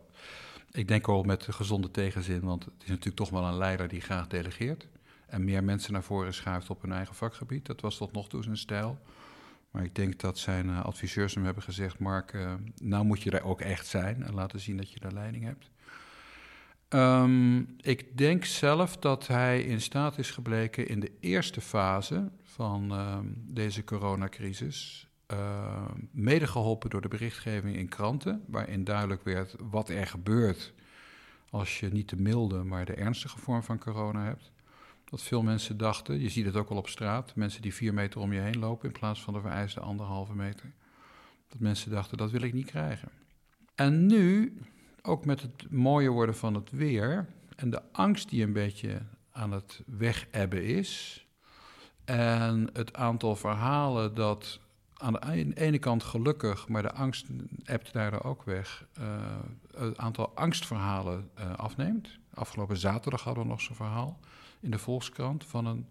ik 0.71 0.87
denk 0.87 1.07
al 1.07 1.23
met 1.23 1.47
gezonde 1.49 1.91
tegenzin, 1.91 2.41
want 2.41 2.65
het 2.65 2.73
is 2.83 2.89
natuurlijk 2.89 3.15
toch 3.15 3.29
wel 3.29 3.43
een 3.43 3.57
leider 3.57 3.87
die 3.87 4.01
graag 4.01 4.27
delegeert. 4.27 4.87
En 5.27 5.43
meer 5.43 5.63
mensen 5.63 5.93
naar 5.93 6.03
voren 6.03 6.33
schuift 6.33 6.69
op 6.69 6.81
hun 6.81 6.91
eigen 6.91 7.15
vakgebied. 7.15 7.65
Dat 7.65 7.81
was 7.81 7.97
tot 7.97 8.11
nog 8.11 8.29
toe 8.29 8.43
zijn 8.43 8.57
stijl. 8.57 8.99
Maar 9.73 9.83
ik 9.83 9.95
denk 9.95 10.19
dat 10.19 10.37
zijn 10.37 10.65
uh, 10.65 10.85
adviseurs 10.85 11.35
hem 11.35 11.43
hebben 11.45 11.63
gezegd: 11.63 11.99
Mark, 11.99 12.33
uh, 12.33 12.53
nou 12.81 13.05
moet 13.05 13.21
je 13.21 13.31
er 13.31 13.43
ook 13.43 13.61
echt 13.61 13.87
zijn 13.87 14.23
en 14.23 14.33
laten 14.33 14.59
zien 14.59 14.77
dat 14.77 14.91
je 14.91 14.99
de 14.99 15.13
leiding 15.13 15.43
hebt. 15.43 15.69
Um, 16.89 17.75
ik 17.81 18.17
denk 18.17 18.45
zelf 18.45 18.97
dat 18.97 19.27
hij 19.27 19.61
in 19.61 19.81
staat 19.81 20.17
is 20.17 20.31
gebleken 20.31 20.87
in 20.87 20.99
de 20.99 21.11
eerste 21.19 21.61
fase 21.61 22.31
van 22.43 22.93
uh, 22.93 23.17
deze 23.35 23.83
coronacrisis, 23.83 25.07
uh, 25.31 25.91
mede 26.11 26.47
geholpen 26.47 26.89
door 26.89 27.01
de 27.01 27.07
berichtgeving 27.07 27.75
in 27.75 27.89
kranten, 27.89 28.43
waarin 28.47 28.83
duidelijk 28.83 29.23
werd 29.23 29.55
wat 29.69 29.89
er 29.89 30.07
gebeurt 30.07 30.73
als 31.49 31.79
je 31.79 31.89
niet 31.89 32.09
de 32.09 32.21
milde, 32.21 32.63
maar 32.63 32.85
de 32.85 32.93
ernstige 32.93 33.39
vorm 33.39 33.63
van 33.63 33.79
corona 33.79 34.23
hebt. 34.23 34.51
Dat 35.13 35.21
veel 35.21 35.43
mensen 35.43 35.77
dachten, 35.77 36.19
je 36.19 36.29
ziet 36.29 36.45
het 36.45 36.55
ook 36.55 36.69
al 36.69 36.77
op 36.77 36.87
straat, 36.87 37.35
mensen 37.35 37.61
die 37.61 37.73
vier 37.73 37.93
meter 37.93 38.19
om 38.19 38.33
je 38.33 38.39
heen 38.39 38.59
lopen 38.59 38.87
in 38.87 38.99
plaats 38.99 39.21
van 39.21 39.33
de 39.33 39.39
vereiste 39.39 39.79
anderhalve 39.79 40.35
meter. 40.35 40.71
Dat 41.47 41.59
mensen 41.59 41.91
dachten, 41.91 42.17
dat 42.17 42.31
wil 42.31 42.41
ik 42.41 42.53
niet 42.53 42.65
krijgen. 42.65 43.09
En 43.75 44.05
nu, 44.05 44.57
ook 45.01 45.25
met 45.25 45.41
het 45.41 45.71
mooie 45.71 46.09
worden 46.09 46.35
van 46.35 46.53
het 46.53 46.71
weer 46.71 47.27
en 47.55 47.69
de 47.69 47.81
angst 47.91 48.29
die 48.29 48.43
een 48.43 48.53
beetje 48.53 49.01
aan 49.31 49.51
het 49.51 49.83
wegebben 49.85 50.63
is, 50.63 51.25
en 52.05 52.69
het 52.73 52.93
aantal 52.93 53.35
verhalen 53.35 54.15
dat 54.15 54.59
aan 54.93 55.13
de 55.13 55.51
ene 55.53 55.79
kant 55.79 56.03
gelukkig, 56.03 56.67
maar 56.67 56.81
de 56.81 56.93
angst 56.93 57.25
ebt 57.63 57.93
daar 57.93 58.23
ook 58.23 58.43
weg, 58.43 58.87
uh, 58.99 59.05
het 59.77 59.97
aantal 59.97 60.31
angstverhalen 60.35 61.29
uh, 61.39 61.53
afneemt. 61.55 62.19
Afgelopen 62.33 62.77
zaterdag 62.77 63.23
hadden 63.23 63.43
we 63.43 63.49
nog 63.49 63.61
zo'n 63.61 63.75
verhaal 63.75 64.19
in 64.63 64.71
de 64.71 64.77
Volkskrant 64.77 65.45
van 65.45 65.65
een 65.65 65.87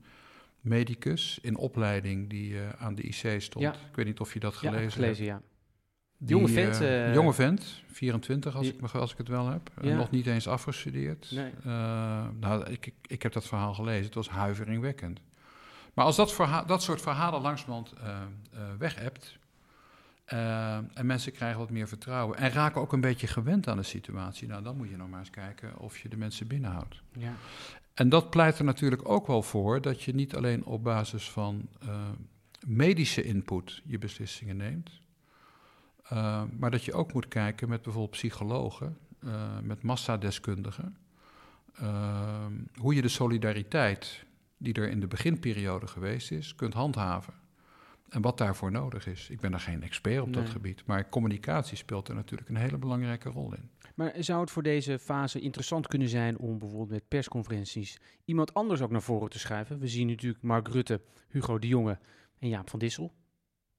medicus 0.60 1.38
in 1.42 1.56
opleiding 1.56 2.30
die 2.30 2.52
uh, 2.52 2.68
aan 2.78 2.94
de 2.94 3.02
IC 3.02 3.40
stond. 3.40 3.64
Ja. 3.64 3.72
Ik 3.72 3.96
weet 3.96 4.06
niet 4.06 4.20
of 4.20 4.32
je 4.32 4.40
dat 4.40 4.54
gelezen, 4.54 4.82
ja, 4.82 4.90
gelezen 4.90 5.26
hebt. 5.26 5.42
ja. 5.42 5.50
Die, 6.18 6.36
jonge 6.36 6.48
vent. 6.48 6.80
Uh, 6.80 7.14
jonge 7.14 7.32
vent, 7.32 7.82
24 7.86 8.56
als, 8.56 8.66
die, 8.66 8.74
ik, 8.74 8.94
als 8.94 9.12
ik 9.12 9.18
het 9.18 9.28
wel 9.28 9.48
heb. 9.48 9.70
Ja. 9.80 9.96
nog 9.96 10.10
niet 10.10 10.26
eens 10.26 10.48
afgestudeerd. 10.48 11.30
Nee. 11.30 11.50
Uh, 11.66 12.24
nou, 12.40 12.70
ik, 12.70 12.86
ik, 12.86 12.94
ik, 13.06 13.22
heb 13.22 13.32
dat 13.32 13.46
verhaal 13.46 13.74
gelezen. 13.74 14.04
Het 14.04 14.14
was 14.14 14.28
huiveringwekkend. 14.28 15.20
Maar 15.94 16.04
als 16.04 16.16
dat, 16.16 16.36
dat 16.66 16.82
soort 16.82 17.00
verhalen 17.00 17.40
langzamerhand 17.40 17.92
uh, 18.02 18.18
weg 18.78 18.94
hebt... 18.94 19.38
en 20.24 21.06
mensen 21.06 21.32
krijgen 21.32 21.58
wat 21.58 21.70
meer 21.70 21.88
vertrouwen... 21.88 22.38
en 22.38 22.50
raken 22.50 22.80
ook 22.80 22.92
een 22.92 23.00
beetje 23.00 23.26
gewend 23.26 23.68
aan 23.68 23.76
de 23.76 23.82
situatie... 23.82 24.48
nou, 24.48 24.62
dan 24.62 24.76
moet 24.76 24.88
je 24.88 24.96
nog 24.96 25.08
maar 25.08 25.18
eens 25.18 25.30
kijken 25.30 25.78
of 25.78 25.98
je 25.98 26.08
de 26.08 26.16
mensen 26.16 26.46
binnenhoudt. 26.46 27.02
Ja. 27.12 27.34
En 27.94 28.08
dat 28.08 28.30
pleit 28.30 28.58
er 28.58 28.64
natuurlijk 28.64 29.08
ook 29.08 29.26
wel 29.26 29.42
voor... 29.42 29.80
dat 29.80 30.02
je 30.02 30.14
niet 30.14 30.36
alleen 30.36 30.64
op 30.64 30.82
basis 30.82 31.30
van 31.30 31.68
medische 32.66 33.22
input 33.22 33.82
je 33.84 33.98
beslissingen 33.98 34.56
neemt... 34.56 35.00
Uh, 36.12 36.42
maar 36.58 36.70
dat 36.70 36.84
je 36.84 36.92
ook 36.92 37.12
moet 37.12 37.28
kijken 37.28 37.68
met 37.68 37.82
bijvoorbeeld 37.82 38.16
psychologen, 38.16 38.98
met 39.62 39.82
massadeskundigen, 39.82 40.96
hoe 42.74 42.94
je 42.94 43.02
de 43.02 43.08
solidariteit 43.08 44.24
die 44.58 44.74
er 44.74 44.88
in 44.88 45.00
de 45.00 45.06
beginperiode 45.06 45.86
geweest 45.86 46.30
is, 46.30 46.54
kunt 46.54 46.74
handhaven. 46.74 47.34
En 48.12 48.20
wat 48.22 48.38
daarvoor 48.38 48.70
nodig 48.70 49.06
is. 49.06 49.30
Ik 49.30 49.40
ben 49.40 49.50
daar 49.50 49.60
geen 49.60 49.82
expert 49.82 50.22
op 50.22 50.32
dat 50.32 50.48
gebied, 50.48 50.86
maar 50.86 51.08
communicatie 51.08 51.76
speelt 51.76 52.08
er 52.08 52.14
natuurlijk 52.14 52.48
een 52.48 52.56
hele 52.56 52.78
belangrijke 52.78 53.28
rol 53.28 53.54
in. 53.54 53.70
Maar 53.94 54.12
zou 54.18 54.40
het 54.40 54.50
voor 54.50 54.62
deze 54.62 54.98
fase 54.98 55.40
interessant 55.40 55.86
kunnen 55.86 56.08
zijn 56.08 56.38
om 56.38 56.58
bijvoorbeeld 56.58 56.90
met 56.90 57.08
persconferenties 57.08 58.00
iemand 58.24 58.54
anders 58.54 58.80
ook 58.80 58.90
naar 58.90 59.02
voren 59.02 59.30
te 59.30 59.38
schuiven? 59.38 59.78
We 59.78 59.88
zien 59.88 60.06
natuurlijk 60.06 60.42
Mark 60.42 60.68
Rutte, 60.68 61.00
Hugo 61.28 61.58
de 61.58 61.66
Jonge 61.66 61.98
en 62.38 62.48
Jaap 62.48 62.70
van 62.70 62.78
Dissel 62.78 63.12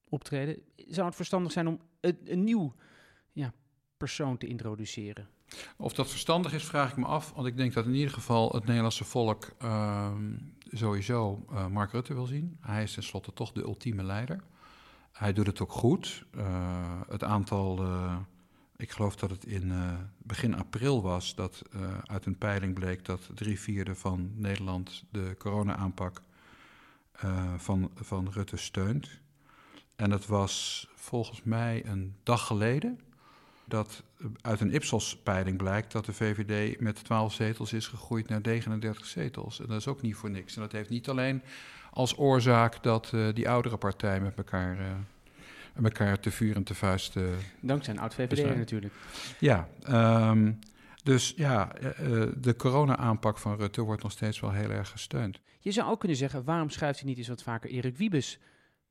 optreden. 0.09 0.57
Zou 0.75 1.05
het 1.05 1.15
verstandig 1.15 1.51
zijn 1.51 1.67
om 1.67 1.79
een, 1.99 2.17
een 2.25 2.43
nieuw 2.43 2.75
ja, 3.31 3.53
persoon 3.97 4.37
te 4.37 4.47
introduceren? 4.47 5.27
Of 5.77 5.93
dat 5.93 6.09
verstandig 6.09 6.53
is, 6.53 6.65
vraag 6.65 6.91
ik 6.91 6.97
me 6.97 7.05
af. 7.05 7.31
Want 7.35 7.47
ik 7.47 7.57
denk 7.57 7.73
dat 7.73 7.85
in 7.85 7.93
ieder 7.93 8.13
geval 8.13 8.51
het 8.51 8.65
Nederlandse 8.65 9.03
volk 9.03 9.55
uh, 9.63 10.11
sowieso 10.73 11.45
uh, 11.51 11.67
Mark 11.67 11.91
Rutte 11.91 12.13
wil 12.13 12.25
zien. 12.25 12.57
Hij 12.61 12.83
is 12.83 12.93
tenslotte 12.93 13.33
toch 13.33 13.51
de 13.51 13.61
ultieme 13.61 14.03
leider. 14.03 14.43
Hij 15.11 15.33
doet 15.33 15.47
het 15.47 15.61
ook 15.61 15.71
goed. 15.71 16.25
Uh, 16.35 17.01
het 17.07 17.23
aantal, 17.23 17.83
eh, 17.83 18.17
ik 18.77 18.91
geloof 18.91 19.15
dat 19.15 19.29
het 19.29 19.45
in 19.45 19.71
begin 20.17 20.55
april 20.55 21.01
was, 21.01 21.35
dat 21.35 21.61
uit 22.05 22.25
een 22.25 22.37
peiling 22.37 22.73
bleek 22.73 23.05
dat 23.05 23.29
drie 23.33 23.59
vierde 23.59 23.95
van 23.95 24.31
Nederland 24.35 25.03
de 25.11 25.35
corona-aanpak 25.37 26.21
van, 27.57 27.91
van 27.95 28.29
Rutte 28.31 28.57
steunt. 28.57 29.09
En 29.95 30.11
het 30.11 30.25
was 30.25 30.87
volgens 30.95 31.43
mij 31.43 31.85
een 31.85 32.15
dag 32.23 32.47
geleden 32.47 32.99
dat 33.73 34.03
uit 34.41 34.59
een 34.59 34.73
Ipsos-peiling 34.73 35.57
blijkt 35.57 35.91
dat 35.91 36.05
de 36.05 36.13
VVD 36.13 36.79
met 36.79 37.03
12 37.03 37.33
zetels 37.33 37.73
is 37.73 37.87
gegroeid 37.87 38.27
naar 38.29 38.41
39 38.41 39.05
zetels. 39.05 39.59
En 39.59 39.67
dat 39.67 39.77
is 39.77 39.87
ook 39.87 40.01
niet 40.01 40.15
voor 40.15 40.29
niks. 40.29 40.55
En 40.55 40.61
dat 40.61 40.71
heeft 40.71 40.89
niet 40.89 41.09
alleen 41.09 41.41
als 41.91 42.17
oorzaak 42.17 42.83
dat 42.83 43.11
uh, 43.15 43.33
die 43.33 43.49
oudere 43.49 43.77
partij 43.77 44.19
met 44.19 44.37
elkaar, 44.37 44.79
uh, 44.79 44.85
met 45.73 45.97
elkaar 45.97 46.19
te 46.19 46.31
vuur 46.31 46.55
en 46.55 46.63
te 46.63 46.75
vuist. 46.75 47.15
Uh, 47.15 47.23
Dankzij 47.59 47.93
een 47.93 47.99
oud-VVD 47.99 48.55
natuurlijk. 48.55 48.93
Ja, 49.39 49.67
um, 50.29 50.59
dus 51.03 51.33
ja, 51.35 51.71
de 52.37 52.55
corona-aanpak 52.57 53.37
van 53.37 53.55
Rutte 53.55 53.81
wordt 53.81 54.03
nog 54.03 54.11
steeds 54.11 54.39
wel 54.39 54.51
heel 54.51 54.69
erg 54.69 54.89
gesteund. 54.89 55.39
Je 55.59 55.71
zou 55.71 55.89
ook 55.89 55.99
kunnen 55.99 56.17
zeggen, 56.17 56.43
waarom 56.43 56.69
schuift 56.69 56.99
hij 56.99 57.09
niet 57.09 57.17
eens 57.17 57.27
wat 57.27 57.43
vaker 57.43 57.69
Erik 57.69 57.97
Wiebes 57.97 58.39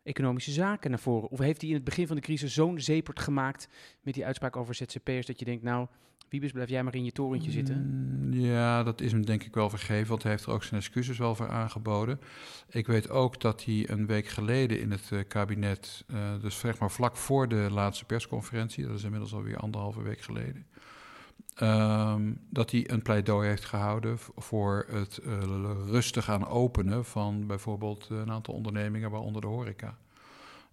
economische 0.02 0.50
zaken 0.50 0.90
naar 0.90 0.98
voren? 0.98 1.28
Of 1.28 1.38
heeft 1.38 1.60
hij 1.60 1.70
in 1.70 1.76
het 1.76 1.84
begin 1.84 2.06
van 2.06 2.16
de 2.16 2.22
crisis 2.22 2.54
zo'n 2.54 2.80
zepert 2.80 3.20
gemaakt 3.20 3.68
met 4.02 4.14
die 4.14 4.26
uitspraak 4.26 4.56
over 4.56 4.74
ZZP'ers 4.74 5.26
dat 5.26 5.38
je 5.38 5.44
denkt, 5.44 5.62
nou, 5.62 5.86
Wiebes, 6.32 6.52
blijf 6.52 6.68
jij 6.68 6.82
maar 6.82 6.94
in 6.94 7.04
je 7.04 7.12
torentje 7.12 7.50
zitten? 7.50 7.76
Mm, 7.76 8.32
ja, 8.32 8.82
dat 8.82 9.00
is 9.00 9.12
hem 9.12 9.26
denk 9.26 9.42
ik 9.42 9.54
wel 9.54 9.70
vergeven, 9.70 10.08
want 10.08 10.22
hij 10.22 10.32
heeft 10.32 10.44
er 10.44 10.52
ook 10.52 10.62
zijn 10.62 10.80
excuses 10.80 11.18
wel 11.18 11.34
voor 11.34 11.48
aangeboden. 11.48 12.20
Ik 12.68 12.86
weet 12.86 13.10
ook 13.10 13.40
dat 13.40 13.64
hij 13.64 13.90
een 13.90 14.06
week 14.06 14.26
geleden 14.26 14.80
in 14.80 14.90
het 14.90 15.10
uh, 15.12 15.20
kabinet, 15.28 16.04
uh, 16.10 16.40
dus 16.40 16.58
zeg 16.58 16.78
maar 16.78 16.90
vlak 16.90 17.16
voor 17.16 17.48
de 17.48 17.68
laatste 17.70 18.04
persconferentie, 18.04 18.86
dat 18.86 18.98
is 18.98 19.04
inmiddels 19.04 19.34
alweer 19.34 19.56
anderhalve 19.56 20.02
week 20.02 20.20
geleden, 20.20 20.66
Um, 21.62 22.40
dat 22.50 22.70
hij 22.70 22.90
een 22.90 23.02
pleidooi 23.02 23.48
heeft 23.48 23.64
gehouden 23.64 24.18
voor 24.36 24.86
het 24.90 25.20
uh, 25.24 25.42
rustig 25.86 26.30
aan 26.30 26.46
openen 26.46 27.04
van 27.04 27.46
bijvoorbeeld 27.46 28.08
een 28.08 28.30
aantal 28.30 28.54
ondernemingen, 28.54 29.10
waaronder 29.10 29.40
de 29.40 29.46
horeca. 29.46 29.98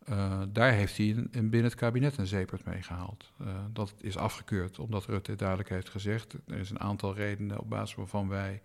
Uh, 0.10 0.42
daar 0.50 0.72
heeft 0.72 0.98
hij 0.98 1.06
in, 1.06 1.28
in 1.32 1.50
binnen 1.50 1.70
het 1.70 1.80
kabinet 1.80 2.18
een 2.18 2.28
zeepert 2.28 2.66
mee 2.66 2.82
gehaald. 2.82 3.32
Uh, 3.42 3.48
dat 3.74 3.94
is 4.02 4.18
afgekeurd, 4.18 4.80
omdat 4.80 5.06
Rutte 5.06 5.36
duidelijk 5.36 5.70
heeft 5.70 5.90
gezegd: 5.90 6.36
er 6.48 6.58
is 6.58 6.70
een 6.70 6.80
aantal 6.80 7.16
redenen 7.16 7.60
op 7.60 7.70
basis 7.70 7.96
waarvan 7.96 8.28
wij 8.28 8.62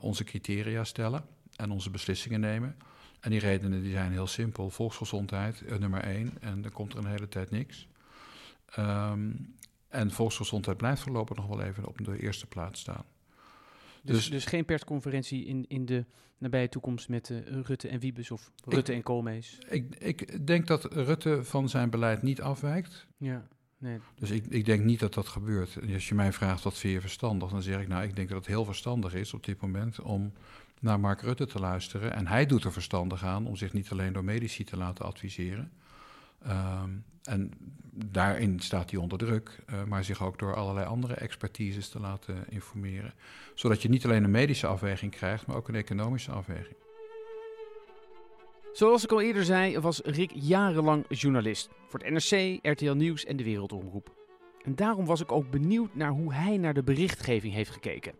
onze 0.00 0.24
criteria 0.24 0.84
stellen 0.84 1.24
en 1.56 1.70
onze 1.70 1.90
beslissingen 1.90 2.40
nemen. 2.40 2.76
En 3.20 3.30
die 3.30 3.40
redenen 3.40 3.82
die 3.82 3.92
zijn 3.92 4.12
heel 4.12 4.26
simpel: 4.26 4.70
volksgezondheid, 4.70 5.78
nummer 5.78 6.00
één, 6.00 6.32
en 6.40 6.62
dan 6.62 6.72
komt 6.72 6.92
er 6.92 6.98
een 6.98 7.06
hele 7.06 7.28
tijd 7.28 7.50
niks. 7.50 7.88
Um, 8.78 9.54
en 9.92 10.10
volksgezondheid 10.10 10.76
blijft 10.76 11.02
voorlopig 11.02 11.36
nog 11.36 11.46
wel 11.46 11.62
even 11.62 11.86
op 11.86 12.04
de 12.04 12.22
eerste 12.22 12.46
plaats 12.46 12.80
staan. 12.80 13.04
Dus, 14.02 14.16
dus, 14.16 14.30
dus 14.30 14.44
geen 14.44 14.64
persconferentie 14.64 15.44
in, 15.44 15.64
in 15.68 15.86
de 15.86 16.04
nabije 16.38 16.68
toekomst 16.68 17.08
met 17.08 17.28
uh, 17.28 17.38
Rutte 17.62 17.88
en 17.88 18.00
Wiebes 18.00 18.30
of 18.30 18.50
Rutte 18.64 18.92
ik, 18.92 18.96
en 18.98 19.04
Koolmees? 19.04 19.58
Ik, 19.68 19.94
ik 19.98 20.46
denk 20.46 20.66
dat 20.66 20.84
Rutte 20.84 21.44
van 21.44 21.68
zijn 21.68 21.90
beleid 21.90 22.22
niet 22.22 22.40
afwijkt. 22.40 23.06
Ja, 23.16 23.46
nee. 23.78 23.98
Dus 24.14 24.30
ik, 24.30 24.46
ik 24.46 24.64
denk 24.64 24.84
niet 24.84 25.00
dat 25.00 25.14
dat 25.14 25.28
gebeurt. 25.28 25.76
En 25.76 25.94
als 25.94 26.08
je 26.08 26.14
mij 26.14 26.32
vraagt 26.32 26.62
wat 26.62 26.78
vind 26.78 26.92
je 26.92 27.00
verstandig, 27.00 27.50
dan 27.50 27.62
zeg 27.62 27.80
ik 27.80 27.88
nou, 27.88 28.02
ik 28.02 28.16
denk 28.16 28.28
dat 28.28 28.38
het 28.38 28.46
heel 28.46 28.64
verstandig 28.64 29.14
is 29.14 29.34
op 29.34 29.44
dit 29.44 29.60
moment 29.60 30.00
om 30.00 30.32
naar 30.80 31.00
Mark 31.00 31.20
Rutte 31.20 31.46
te 31.46 31.58
luisteren. 31.58 32.12
En 32.12 32.26
hij 32.26 32.46
doet 32.46 32.64
er 32.64 32.72
verstandig 32.72 33.24
aan 33.24 33.46
om 33.46 33.56
zich 33.56 33.72
niet 33.72 33.90
alleen 33.90 34.12
door 34.12 34.24
medici 34.24 34.64
te 34.64 34.76
laten 34.76 35.04
adviseren. 35.04 35.72
Um, 36.46 37.04
en 37.22 37.50
daarin 37.94 38.60
staat 38.60 38.90
hij 38.90 39.00
onder 39.00 39.18
druk, 39.18 39.58
uh, 39.70 39.84
maar 39.84 40.04
zich 40.04 40.22
ook 40.22 40.38
door 40.38 40.54
allerlei 40.54 40.86
andere 40.86 41.14
expertises 41.14 41.88
te 41.88 42.00
laten 42.00 42.44
informeren. 42.48 43.14
Zodat 43.54 43.82
je 43.82 43.88
niet 43.88 44.04
alleen 44.04 44.24
een 44.24 44.30
medische 44.30 44.66
afweging 44.66 45.12
krijgt, 45.12 45.46
maar 45.46 45.56
ook 45.56 45.68
een 45.68 45.74
economische 45.74 46.32
afweging. 46.32 46.76
Zoals 48.72 49.04
ik 49.04 49.12
al 49.12 49.20
eerder 49.20 49.44
zei, 49.44 49.78
was 49.78 50.00
Rick 50.04 50.30
jarenlang 50.34 51.04
journalist 51.08 51.68
voor 51.88 52.00
het 52.00 52.10
NRC, 52.10 52.58
RTL 52.62 52.92
Nieuws 52.92 53.24
en 53.24 53.36
de 53.36 53.44
Wereldomroep. 53.44 54.14
En 54.62 54.74
daarom 54.74 55.04
was 55.06 55.20
ik 55.20 55.32
ook 55.32 55.50
benieuwd 55.50 55.94
naar 55.94 56.10
hoe 56.10 56.34
hij 56.34 56.56
naar 56.56 56.74
de 56.74 56.82
berichtgeving 56.82 57.54
heeft 57.54 57.70
gekeken. 57.70 58.14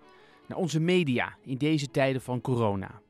Naar 0.48 0.58
onze 0.58 0.80
media 0.80 1.36
in 1.44 1.56
deze 1.56 1.90
tijden 1.90 2.22
van 2.22 2.40
corona. 2.40 3.00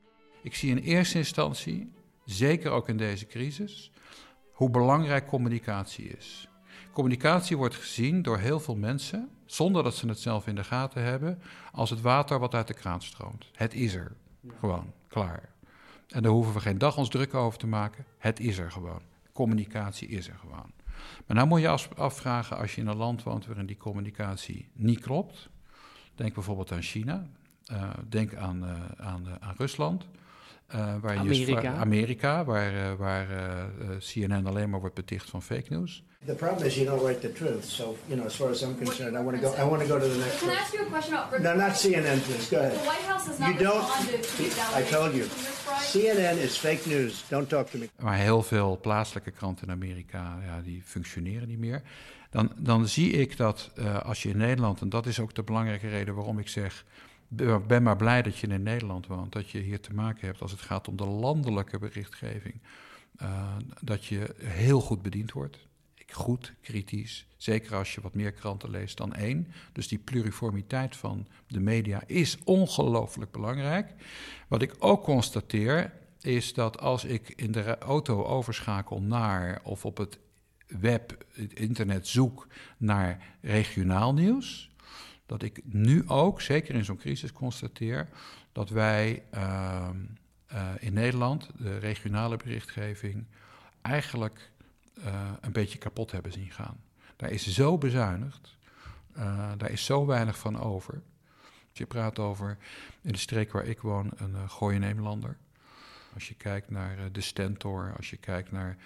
Ik 0.43 0.55
zie 0.55 0.71
in 0.71 0.79
eerste 0.79 1.19
instantie, 1.19 1.93
zeker 2.25 2.71
ook 2.71 2.89
in 2.89 2.97
deze 2.97 3.27
crisis, 3.27 3.92
hoe 4.63 4.71
belangrijk 4.71 5.27
communicatie 5.27 6.09
is. 6.09 6.49
Communicatie 6.93 7.57
wordt 7.57 7.75
gezien 7.75 8.23
door 8.23 8.39
heel 8.39 8.61
veel 8.61 8.77
mensen, 8.77 9.31
zonder 9.47 9.83
dat 9.83 9.95
ze 9.95 10.09
het 10.09 10.19
zelf 10.19 10.47
in 10.47 10.55
de 10.55 10.65
gaten 10.65 11.03
hebben, 11.03 11.43
als 11.73 11.91
het 11.91 12.01
water 12.01 12.39
wat 12.39 12.55
uit 12.55 12.67
de 12.67 12.75
kraan 12.75 13.03
stroomt. 13.03 13.51
Het 13.53 13.75
is 13.75 13.95
er. 13.95 14.17
Gewoon, 14.59 14.93
klaar. 15.09 15.49
En 16.09 16.23
daar 16.23 16.33
hoeven 16.33 16.55
we 16.55 16.61
geen 16.61 16.79
dag 16.79 16.97
ons 16.97 17.09
druk 17.09 17.35
over 17.35 17.59
te 17.59 17.67
maken. 17.67 18.05
Het 18.19 18.41
is 18.41 18.59
er 18.59 18.71
gewoon. 18.71 19.03
Communicatie 19.33 20.09
is 20.09 20.29
er 20.29 20.39
gewoon. 20.41 20.73
Maar 21.27 21.37
nou 21.37 21.49
moet 21.49 21.61
je 21.61 21.79
afvragen 21.97 22.59
als 22.59 22.75
je 22.75 22.81
in 22.81 22.87
een 22.87 22.97
land 22.97 23.23
woont 23.23 23.47
waarin 23.47 23.67
die 23.67 23.77
communicatie 23.77 24.69
niet 24.73 25.01
klopt. 25.01 25.49
Denk 26.15 26.35
bijvoorbeeld 26.35 26.73
aan 26.73 26.83
China. 26.83 27.27
Uh, 27.73 27.91
denk 28.09 28.35
aan, 28.35 28.65
uh, 28.65 29.07
aan, 29.07 29.27
uh, 29.27 29.33
aan 29.41 29.55
Rusland. 29.57 30.07
Uh, 30.75 30.95
waar 31.01 31.17
Amerika. 31.17 31.61
Je, 31.61 31.69
Amerika, 31.69 32.45
waar, 32.45 32.75
uh, 32.75 32.93
waar 32.99 33.31
uh, 33.31 33.89
CNN 33.99 34.47
alleen 34.47 34.71
maar 34.71 34.81
wordt 34.81 34.95
beticht 34.95 35.31
van 35.31 35.43
fake 35.43 35.67
news. 35.69 36.03
The 36.27 36.35
problem 36.35 36.67
is 36.67 36.75
you 36.75 36.87
don't 36.87 37.03
write 37.03 37.21
the 37.21 37.33
truth. 37.33 37.65
So, 37.65 37.97
you 38.07 38.15
know, 38.17 38.27
as 38.27 38.35
far 38.35 38.51
as 38.51 38.63
I'm 38.63 38.77
concerned, 38.77 39.17
I 39.17 39.23
want 39.23 39.41
to 39.41 39.49
go. 39.49 39.55
I 39.57 39.69
want 39.69 39.83
to 39.83 39.89
go 39.89 39.99
to 39.99 40.09
the 40.09 40.19
next. 40.19 40.39
Can 40.39 40.51
I 40.51 40.55
ask 40.55 40.73
you 40.73 40.83
a 40.83 40.91
question 40.91 41.15
about? 41.15 41.41
No, 41.41 41.55
not 41.55 41.73
CNN, 41.73 42.21
please. 42.23 42.49
Go 42.51 42.59
ahead. 42.59 42.73
The 42.73 42.87
White 42.87 43.07
House 43.09 43.27
has 43.27 43.39
not 43.39 43.49
you 43.49 43.59
don't, 43.59 43.85
I 44.77 44.83
told 44.91 45.15
you. 45.15 45.25
CNN 45.81 46.39
is 46.39 46.57
fake 46.57 46.87
news. 46.87 47.25
Don't 47.29 47.49
talk 47.49 47.71
to 47.71 47.79
me. 47.79 47.89
Maar 48.01 48.17
heel 48.17 48.43
veel 48.43 48.79
plaatselijke 48.81 49.31
kranten 49.31 49.67
in 49.67 49.73
Amerika, 49.73 50.39
ja, 50.47 50.61
die 50.61 50.83
functioneren 50.85 51.49
niet 51.49 51.59
meer. 51.59 51.83
Dan, 52.31 52.53
dan 52.57 52.89
zie 52.89 53.11
ik 53.11 53.37
dat 53.37 53.71
uh, 53.79 54.03
als 54.03 54.23
je 54.23 54.29
in 54.29 54.37
Nederland, 54.37 54.81
en 54.81 54.89
dat 54.89 55.07
is 55.07 55.21
ook 55.21 55.35
de 55.35 55.43
belangrijke 55.43 55.89
reden 55.89 56.15
waarom 56.15 56.39
ik 56.39 56.49
zeg 56.49 56.85
ben 57.67 57.83
maar 57.83 57.97
blij 57.97 58.23
dat 58.23 58.39
je 58.39 58.47
in 58.47 58.63
Nederland 58.63 59.07
woont. 59.07 59.33
Dat 59.33 59.51
je 59.51 59.59
hier 59.59 59.81
te 59.81 59.95
maken 59.95 60.27
hebt 60.27 60.41
als 60.41 60.51
het 60.51 60.61
gaat 60.61 60.89
om 60.89 60.97
de 60.97 61.07
landelijke 61.07 61.79
berichtgeving. 61.79 62.61
Uh, 63.23 63.57
dat 63.81 64.05
je 64.05 64.35
heel 64.39 64.81
goed 64.81 65.03
bediend 65.03 65.33
wordt. 65.33 65.59
Goed, 66.13 66.53
kritisch. 66.61 67.27
Zeker 67.37 67.77
als 67.77 67.95
je 67.95 68.01
wat 68.01 68.15
meer 68.15 68.33
kranten 68.33 68.71
leest 68.71 68.97
dan 68.97 69.15
één. 69.15 69.47
Dus 69.73 69.89
die 69.89 69.99
pluriformiteit 69.99 70.97
van 70.97 71.27
de 71.47 71.61
media 71.61 72.03
is 72.07 72.39
ongelooflijk 72.45 73.31
belangrijk. 73.31 73.95
Wat 74.49 74.63
ik 74.63 74.75
ook 74.79 75.03
constateer 75.03 75.93
is 76.21 76.55
dat 76.55 76.81
als 76.81 77.05
ik 77.05 77.29
in 77.29 77.53
de 77.53 77.79
auto 77.79 78.25
overschakel 78.25 79.03
naar 79.03 79.61
of 79.63 79.85
op 79.85 79.97
het 79.97 80.19
web, 80.67 81.25
het 81.33 81.53
internet 81.53 82.09
zoek 82.09 82.47
naar 82.77 83.37
regionaal 83.41 84.15
nieuws 84.15 84.72
dat 85.33 85.43
ik 85.43 85.61
nu 85.65 86.09
ook, 86.09 86.41
zeker 86.41 86.75
in 86.75 86.85
zo'n 86.85 86.97
crisis, 86.97 87.33
constateer 87.33 88.09
dat 88.53 88.71
wij 88.71 89.23
uh, 89.35 89.89
uh, 90.53 90.69
in 90.79 90.93
Nederland 90.93 91.51
de 91.57 91.79
regionale 91.79 92.37
berichtgeving 92.37 93.25
eigenlijk 93.83 94.51
uh, 94.99 95.31
een 95.41 95.53
beetje 95.53 95.79
kapot 95.79 96.11
hebben 96.11 96.33
zien 96.33 96.51
gaan. 96.51 96.81
Daar 97.17 97.31
is 97.31 97.47
zo 97.47 97.79
bezuinigd, 97.79 98.57
uh, 99.17 99.53
daar 99.57 99.71
is 99.71 99.85
zo 99.85 100.07
weinig 100.07 100.39
van 100.39 100.61
over. 100.61 100.95
Als 101.69 101.79
je 101.79 101.87
praat 101.87 102.19
over 102.19 102.59
in 103.03 103.13
de 103.13 103.19
streek 103.19 103.53
waar 103.53 103.67
ik 103.67 103.81
woon, 103.81 104.11
een 104.17 104.35
uh, 104.35 104.51
Gooien 104.51 105.07
Als 106.15 106.29
je 106.29 106.35
kijkt 106.35 106.71
naar 106.71 107.13
de 107.13 107.21
Stentor, 107.21 107.93
als 107.97 108.11
je 108.11 108.17
kijkt 108.17 108.53
naar 108.53 108.77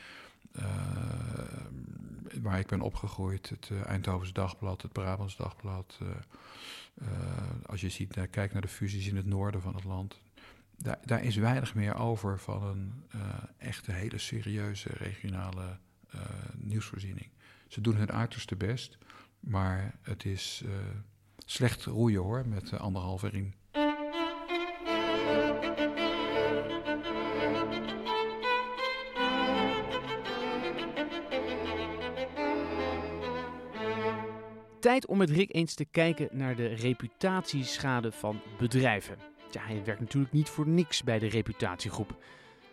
waar 2.43 2.59
ik 2.59 2.67
ben 2.67 2.81
opgegroeid, 2.81 3.49
het 3.49 3.69
uh, 3.73 3.87
Eindhovens 3.87 4.33
Dagblad, 4.33 4.83
het 4.83 4.93
Brabants 4.93 5.37
Dagblad. 5.37 5.99
als 7.67 7.81
je 7.81 7.89
ziet, 7.89 8.17
kijk 8.31 8.53
naar 8.53 8.63
de 8.63 8.69
fusies 8.69 9.07
in 9.07 9.17
het 9.17 9.27
noorden 9.27 9.63
van 9.63 9.75
het 9.75 9.85
land. 9.85 10.21
Daar, 10.77 10.99
daar 11.05 11.25
is 11.25 11.37
weinig 11.37 11.75
meer 11.75 11.97
over 11.97 12.39
van 12.39 12.63
een 12.63 13.05
echte 13.59 13.93
hele 13.93 14.19
serieuze 14.19 14.89
regionale 14.93 15.79
nieuwsvoorziening. 16.57 17.29
Ze 17.69 17.81
doen 17.81 17.97
hun 17.97 18.13
uiterste 18.13 18.57
best, 18.57 18.99
maar 19.41 19.99
het 20.03 20.25
is 20.25 20.65
slecht 21.47 21.85
roeien 21.85 22.23
hoor, 22.23 22.49
met 22.49 22.79
anderhalve 22.79 23.29
riem. 23.29 23.55
Tijd 34.87 35.07
om 35.07 35.19
met 35.19 35.31
Rick 35.31 35.55
eens 35.55 35.75
te 35.75 35.85
kijken 35.85 36.29
naar 36.33 36.57
de 36.57 36.67
reputatieschade 36.67 38.13
van 38.13 38.41
bedrijven. 38.59 39.17
Ja, 39.51 39.61
hij 39.63 39.83
werkt 39.85 40.01
natuurlijk 40.01 40.33
niet 40.33 40.49
voor 40.49 40.69
niks 40.69 41.03
bij 41.03 41.19
de 41.19 41.29
reputatiegroep. 41.29 42.17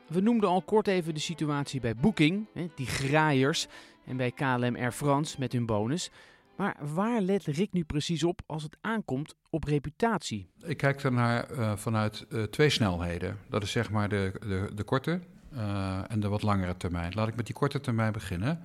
We 0.07 0.21
noemden 0.21 0.49
al 0.49 0.61
kort 0.61 0.87
even 0.87 1.13
de 1.13 1.19
situatie 1.19 1.79
bij 1.79 1.95
Booking, 1.95 2.47
die 2.75 2.85
graaiers, 2.85 3.67
en 4.05 4.17
bij 4.17 4.31
KLM 4.31 4.75
Air 4.75 4.91
France 4.91 5.35
met 5.39 5.51
hun 5.51 5.65
bonus. 5.65 6.11
Maar 6.55 6.77
waar 6.93 7.21
let 7.21 7.45
Rick 7.45 7.71
nu 7.71 7.83
precies 7.83 8.23
op 8.23 8.41
als 8.45 8.63
het 8.63 8.77
aankomt 8.81 9.35
op 9.49 9.63
reputatie? 9.63 10.49
Ik 10.63 10.77
kijk 10.77 11.03
ernaar 11.03 11.51
uh, 11.51 11.75
vanuit 11.75 12.25
uh, 12.29 12.43
twee 12.43 12.69
snelheden. 12.69 13.37
Dat 13.49 13.63
is 13.63 13.71
zeg 13.71 13.91
maar 13.91 14.09
de, 14.09 14.31
de, 14.39 14.69
de 14.75 14.83
korte 14.83 15.19
uh, 15.53 15.99
en 16.07 16.19
de 16.19 16.27
wat 16.27 16.41
langere 16.41 16.77
termijn. 16.77 17.13
Laat 17.15 17.27
ik 17.27 17.35
met 17.35 17.45
die 17.45 17.55
korte 17.55 17.79
termijn 17.81 18.11
beginnen. 18.11 18.59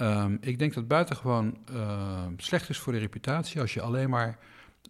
Um, 0.00 0.38
ik 0.40 0.58
denk 0.58 0.74
dat 0.74 0.88
buitengewoon 0.88 1.56
uh, 1.72 2.26
slecht 2.36 2.68
is 2.68 2.78
voor 2.78 2.92
de 2.92 2.98
reputatie 2.98 3.60
als 3.60 3.74
je 3.74 3.80
alleen 3.80 4.10
maar 4.10 4.38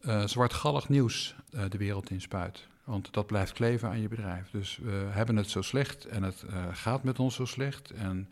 uh, 0.03 0.27
zwartgallig 0.27 0.89
nieuws 0.89 1.35
uh, 1.55 1.63
de 1.69 1.79
wereld 1.79 2.11
inspuit. 2.11 2.67
Want 2.85 3.13
dat 3.13 3.27
blijft 3.27 3.53
kleven 3.53 3.89
aan 3.89 4.01
je 4.01 4.09
bedrijf. 4.09 4.51
Dus 4.51 4.79
we 4.83 5.07
hebben 5.09 5.37
het 5.37 5.51
zo 5.51 5.63
slecht 5.63 6.05
en 6.05 6.23
het 6.23 6.45
gaat 6.73 7.03
met 7.03 7.19
ons 7.19 7.35
zo 7.35 7.45
slecht. 7.45 7.91
En 7.91 8.29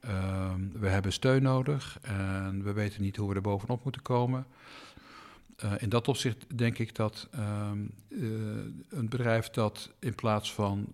ehm, 0.00 0.60
we 0.72 0.88
hebben 0.88 1.12
steun 1.12 1.42
nodig 1.42 1.98
en 2.02 2.62
we 2.62 2.72
weten 2.72 3.02
niet 3.02 3.16
hoe 3.16 3.28
we 3.28 3.34
er 3.34 3.40
bovenop 3.40 3.84
moeten 3.84 4.02
komen. 4.02 4.46
in 5.78 5.88
dat 5.88 6.08
opzicht 6.08 6.58
denk 6.58 6.78
ik 6.78 6.94
dat 6.94 7.28
een 8.88 9.08
bedrijf 9.08 9.50
dat 9.50 9.90
in 9.98 10.14
plaats 10.14 10.52
van 10.54 10.86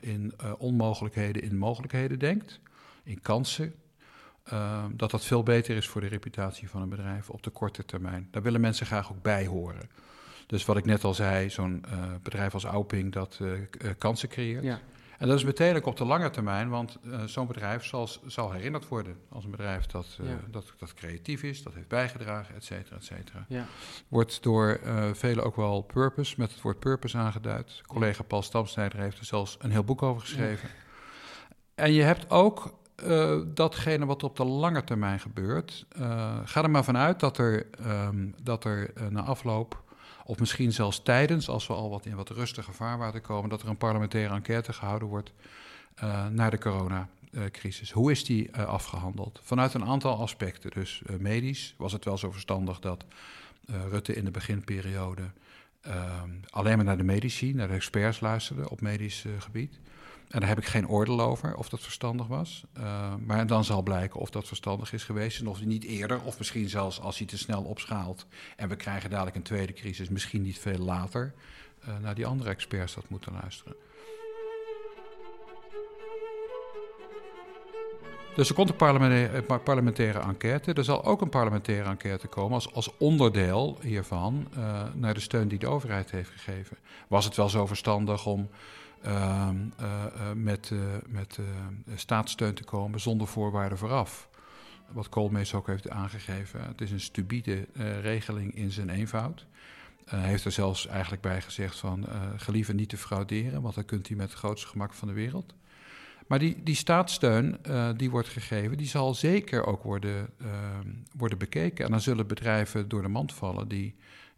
in 0.00 0.32
onmogelijkheden 0.58 1.42
in 1.42 1.56
mogelijkheden 1.56 2.18
denkt, 2.18 2.60
in 3.02 3.20
kansen 3.20 3.74
uh, 4.52 4.84
dat 4.92 5.10
dat 5.10 5.24
veel 5.24 5.42
beter 5.42 5.76
is 5.76 5.88
voor 5.88 6.00
de 6.00 6.06
reputatie 6.06 6.70
van 6.70 6.82
een 6.82 6.88
bedrijf 6.88 7.30
op 7.30 7.42
de 7.42 7.50
korte 7.50 7.84
termijn. 7.84 8.28
Daar 8.30 8.42
willen 8.42 8.60
mensen 8.60 8.86
graag 8.86 9.10
ook 9.12 9.22
bij 9.22 9.46
horen. 9.46 9.90
Dus 10.46 10.64
wat 10.64 10.76
ik 10.76 10.84
net 10.84 11.04
al 11.04 11.14
zei, 11.14 11.50
zo'n 11.50 11.84
uh, 11.88 12.02
bedrijf 12.22 12.54
als 12.54 12.64
Auping 12.64 13.12
dat 13.12 13.38
uh, 13.42 13.58
kansen 13.98 14.28
creëert. 14.28 14.62
Ja. 14.62 14.80
En 15.18 15.28
dat 15.28 15.38
is 15.38 15.44
meteen 15.44 15.76
ook 15.76 15.86
op 15.86 15.96
de 15.96 16.04
lange 16.04 16.30
termijn, 16.30 16.68
want 16.68 16.98
zo'n 17.26 17.46
bedrijf 17.46 17.84
zal, 17.84 18.08
zal, 18.26 18.52
herinnerd 18.52 18.88
worden 18.88 19.16
als 19.28 19.44
een 19.44 19.50
bedrijf 19.50 19.86
dat, 19.86 20.18
ja. 20.22 20.40
dat, 20.50 20.72
dat, 20.78 20.94
creatief 20.94 21.42
is, 21.42 21.62
dat 21.62 21.74
heeft 21.74 21.88
bijgedragen, 21.88 22.54
et 22.54 22.64
cetera, 22.64 22.96
et 22.96 23.04
cetera. 23.04 23.44
Ja. 23.48 23.66
Wordt 24.08 24.42
door 24.42 24.80
velen 25.12 25.44
ook 25.44 25.56
wel 25.56 25.82
purpose, 25.82 26.34
met 26.38 26.50
het 26.52 26.60
woord 26.60 26.78
purpose 26.78 27.18
aangeduid. 27.18 27.80
Collega 27.86 28.22
Paul 28.22 28.42
Stamsnijder 28.42 28.98
heeft 28.98 29.18
er 29.18 29.24
zelfs 29.24 29.56
een 29.60 29.70
heel 29.70 29.84
boek 29.84 30.02
over 30.02 30.20
geschreven. 30.20 30.68
En 31.74 31.92
je 31.92 32.02
hebt 32.02 32.30
ook 32.30 32.74
uh, 33.02 33.40
datgene 33.46 34.06
wat 34.06 34.22
op 34.22 34.36
de 34.36 34.44
lange 34.44 34.84
termijn 34.84 35.20
gebeurt. 35.20 35.86
Uh, 35.98 36.38
ga 36.44 36.62
er 36.62 36.70
maar 36.70 36.84
vanuit 36.84 37.20
dat 37.20 37.38
er, 37.38 37.66
um, 37.86 38.34
dat 38.42 38.64
er 38.64 38.90
uh, 38.98 39.06
na 39.06 39.22
afloop, 39.22 39.82
of 40.24 40.38
misschien 40.38 40.72
zelfs 40.72 41.02
tijdens, 41.02 41.48
als 41.48 41.66
we 41.66 41.72
al 41.72 41.90
wat 41.90 42.06
in 42.06 42.16
wat 42.16 42.28
rustiger 42.28 42.74
vaarwater 42.74 43.20
komen, 43.20 43.50
dat 43.50 43.62
er 43.62 43.68
een 43.68 43.76
parlementaire 43.76 44.34
enquête 44.34 44.72
gehouden 44.72 45.08
wordt 45.08 45.32
naar 46.30 46.50
de 46.50 46.58
coronacrisis. 46.58 47.90
Hoe 47.90 48.10
is 48.10 48.24
die 48.24 48.56
afgehandeld? 48.56 49.40
Vanuit 49.42 49.74
een 49.74 49.84
aantal 49.84 50.20
aspecten. 50.20 50.70
Dus 50.70 51.02
medisch 51.18 51.74
was 51.76 51.92
het 51.92 52.04
wel 52.04 52.18
zo 52.18 52.30
verstandig 52.30 52.80
dat 52.80 53.04
Rutte 53.90 54.14
in 54.14 54.24
de 54.24 54.30
beginperiode 54.30 55.22
ehm, 55.22 55.43
alleen 56.50 56.76
maar 56.76 56.84
naar 56.84 56.96
de 56.96 57.02
medici, 57.02 57.54
naar 57.54 57.68
de 57.68 57.74
experts 57.74 58.20
luisterde 58.20 58.70
op 58.70 58.80
medisch 58.80 59.24
gebied. 59.38 59.80
En 60.34 60.40
daar 60.40 60.48
heb 60.48 60.58
ik 60.58 60.66
geen 60.66 60.88
oordeel 60.88 61.20
over 61.20 61.54
of 61.54 61.68
dat 61.68 61.80
verstandig 61.80 62.26
was. 62.26 62.64
Uh, 62.78 63.14
maar 63.26 63.46
dan 63.46 63.64
zal 63.64 63.82
blijken 63.82 64.20
of 64.20 64.30
dat 64.30 64.46
verstandig 64.46 64.92
is 64.92 65.04
geweest. 65.04 65.40
En 65.40 65.46
of 65.46 65.64
niet 65.64 65.84
eerder, 65.84 66.22
of 66.22 66.38
misschien 66.38 66.68
zelfs 66.68 67.00
als 67.00 67.18
hij 67.18 67.26
te 67.26 67.38
snel 67.38 67.62
opschaalt. 67.62 68.26
en 68.56 68.68
we 68.68 68.76
krijgen 68.76 69.10
dadelijk 69.10 69.36
een 69.36 69.42
tweede 69.42 69.72
crisis, 69.72 70.08
misschien 70.08 70.42
niet 70.42 70.58
veel 70.58 70.78
later. 70.78 71.34
Uh, 71.88 71.98
naar 72.02 72.14
die 72.14 72.26
andere 72.26 72.50
experts 72.50 72.94
dat 72.94 73.08
moeten 73.08 73.32
luisteren. 73.32 73.76
Dus 78.34 78.48
er 78.48 78.54
komt 78.54 78.68
een 78.68 78.76
parlementaire, 78.76 79.58
parlementaire, 79.58 80.18
enquête. 80.18 80.72
Er 80.72 80.84
zal 80.84 81.04
ook 81.04 81.20
een 81.20 81.28
parlementaire 81.28 81.88
enquête 81.88 82.26
komen 82.26 82.54
als, 82.54 82.72
als 82.72 82.90
onderdeel 82.98 83.78
hiervan 83.82 84.48
uh, 84.56 84.82
naar 84.94 85.14
de 85.14 85.20
steun 85.20 85.48
die 85.48 85.58
de 85.58 85.66
overheid 85.66 86.10
heeft 86.10 86.30
gegeven. 86.30 86.76
Was 87.08 87.24
het 87.24 87.36
wel 87.36 87.48
zo 87.48 87.66
verstandig 87.66 88.26
om 88.26 88.48
uh, 89.06 89.48
uh, 89.80 90.04
met, 90.34 90.72
met 91.06 91.38
staatssteun 91.94 92.54
te 92.54 92.64
komen 92.64 93.00
zonder 93.00 93.26
voorwaarden 93.26 93.78
vooraf. 93.78 94.28
Wat 94.92 95.08
Koolmees 95.08 95.54
ook 95.54 95.66
heeft 95.66 95.90
aangegeven. 95.90 96.64
Het 96.64 96.80
is 96.80 96.90
een 96.90 97.00
stupide 97.00 97.66
regeling 98.00 98.54
in 98.54 98.70
zijn 98.70 98.90
eenvoud. 98.90 99.46
Hij 100.04 100.28
heeft 100.28 100.44
er 100.44 100.52
zelfs 100.52 100.86
eigenlijk 100.86 101.22
bij 101.22 101.40
gezegd 101.40 101.78
van 101.78 102.06
gelieve 102.36 102.74
niet 102.74 102.88
te 102.88 102.96
frauderen, 102.96 103.62
want 103.62 103.74
dan 103.74 103.84
kunt 103.84 104.08
u 104.08 104.16
met 104.16 104.30
het 104.30 104.38
grootste 104.38 104.68
gemak 104.68 104.92
van 104.92 105.08
de 105.08 105.14
wereld. 105.14 105.54
Maar 106.26 106.38
die, 106.38 106.62
die 106.62 106.74
staatssteun 106.74 107.58
uh, 107.68 107.90
die 107.96 108.10
wordt 108.10 108.28
gegeven, 108.28 108.76
die 108.76 108.86
zal 108.86 109.14
zeker 109.14 109.66
ook 109.66 109.82
worden, 109.82 110.30
uh, 110.42 110.48
worden 111.16 111.38
bekeken. 111.38 111.84
En 111.84 111.90
dan 111.90 112.00
zullen 112.00 112.26
bedrijven 112.26 112.88
door 112.88 113.02
de 113.02 113.08
mand 113.08 113.32
vallen 113.32 113.68
die 113.68 113.94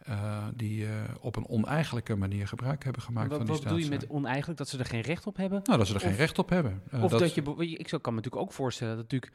uh, 0.09 0.45
die 0.55 0.85
uh, 0.85 0.91
op 1.21 1.37
een 1.37 1.49
oneigenlijke 1.49 2.17
manier 2.17 2.49
gebruik 2.49 2.85
hebben 2.85 3.03
gemaakt 3.03 3.29
wat, 3.29 3.37
van 3.37 3.47
die 3.47 3.55
Wat 3.55 3.65
bedoel 3.65 3.79
je 3.79 3.89
met 3.89 4.09
oneigenlijk? 4.09 4.59
Dat 4.59 4.69
ze 4.69 4.79
er 4.79 4.85
geen 4.85 5.01
recht 5.01 5.27
op 5.27 5.37
hebben? 5.37 5.61
Nou, 5.65 5.79
dat 5.79 5.87
ze 5.87 5.95
er 5.95 6.01
of, 6.01 6.07
geen 6.07 6.17
recht 6.17 6.39
op 6.39 6.49
hebben. 6.49 6.83
Of 6.93 7.11
dat, 7.11 7.21
dat 7.21 7.35
je, 7.35 7.43
ik 7.77 7.87
kan 7.89 8.01
me 8.03 8.21
natuurlijk 8.21 8.37
ook 8.37 8.53
voorstellen 8.53 8.97
dat 8.97 9.03
natuurlijk 9.03 9.33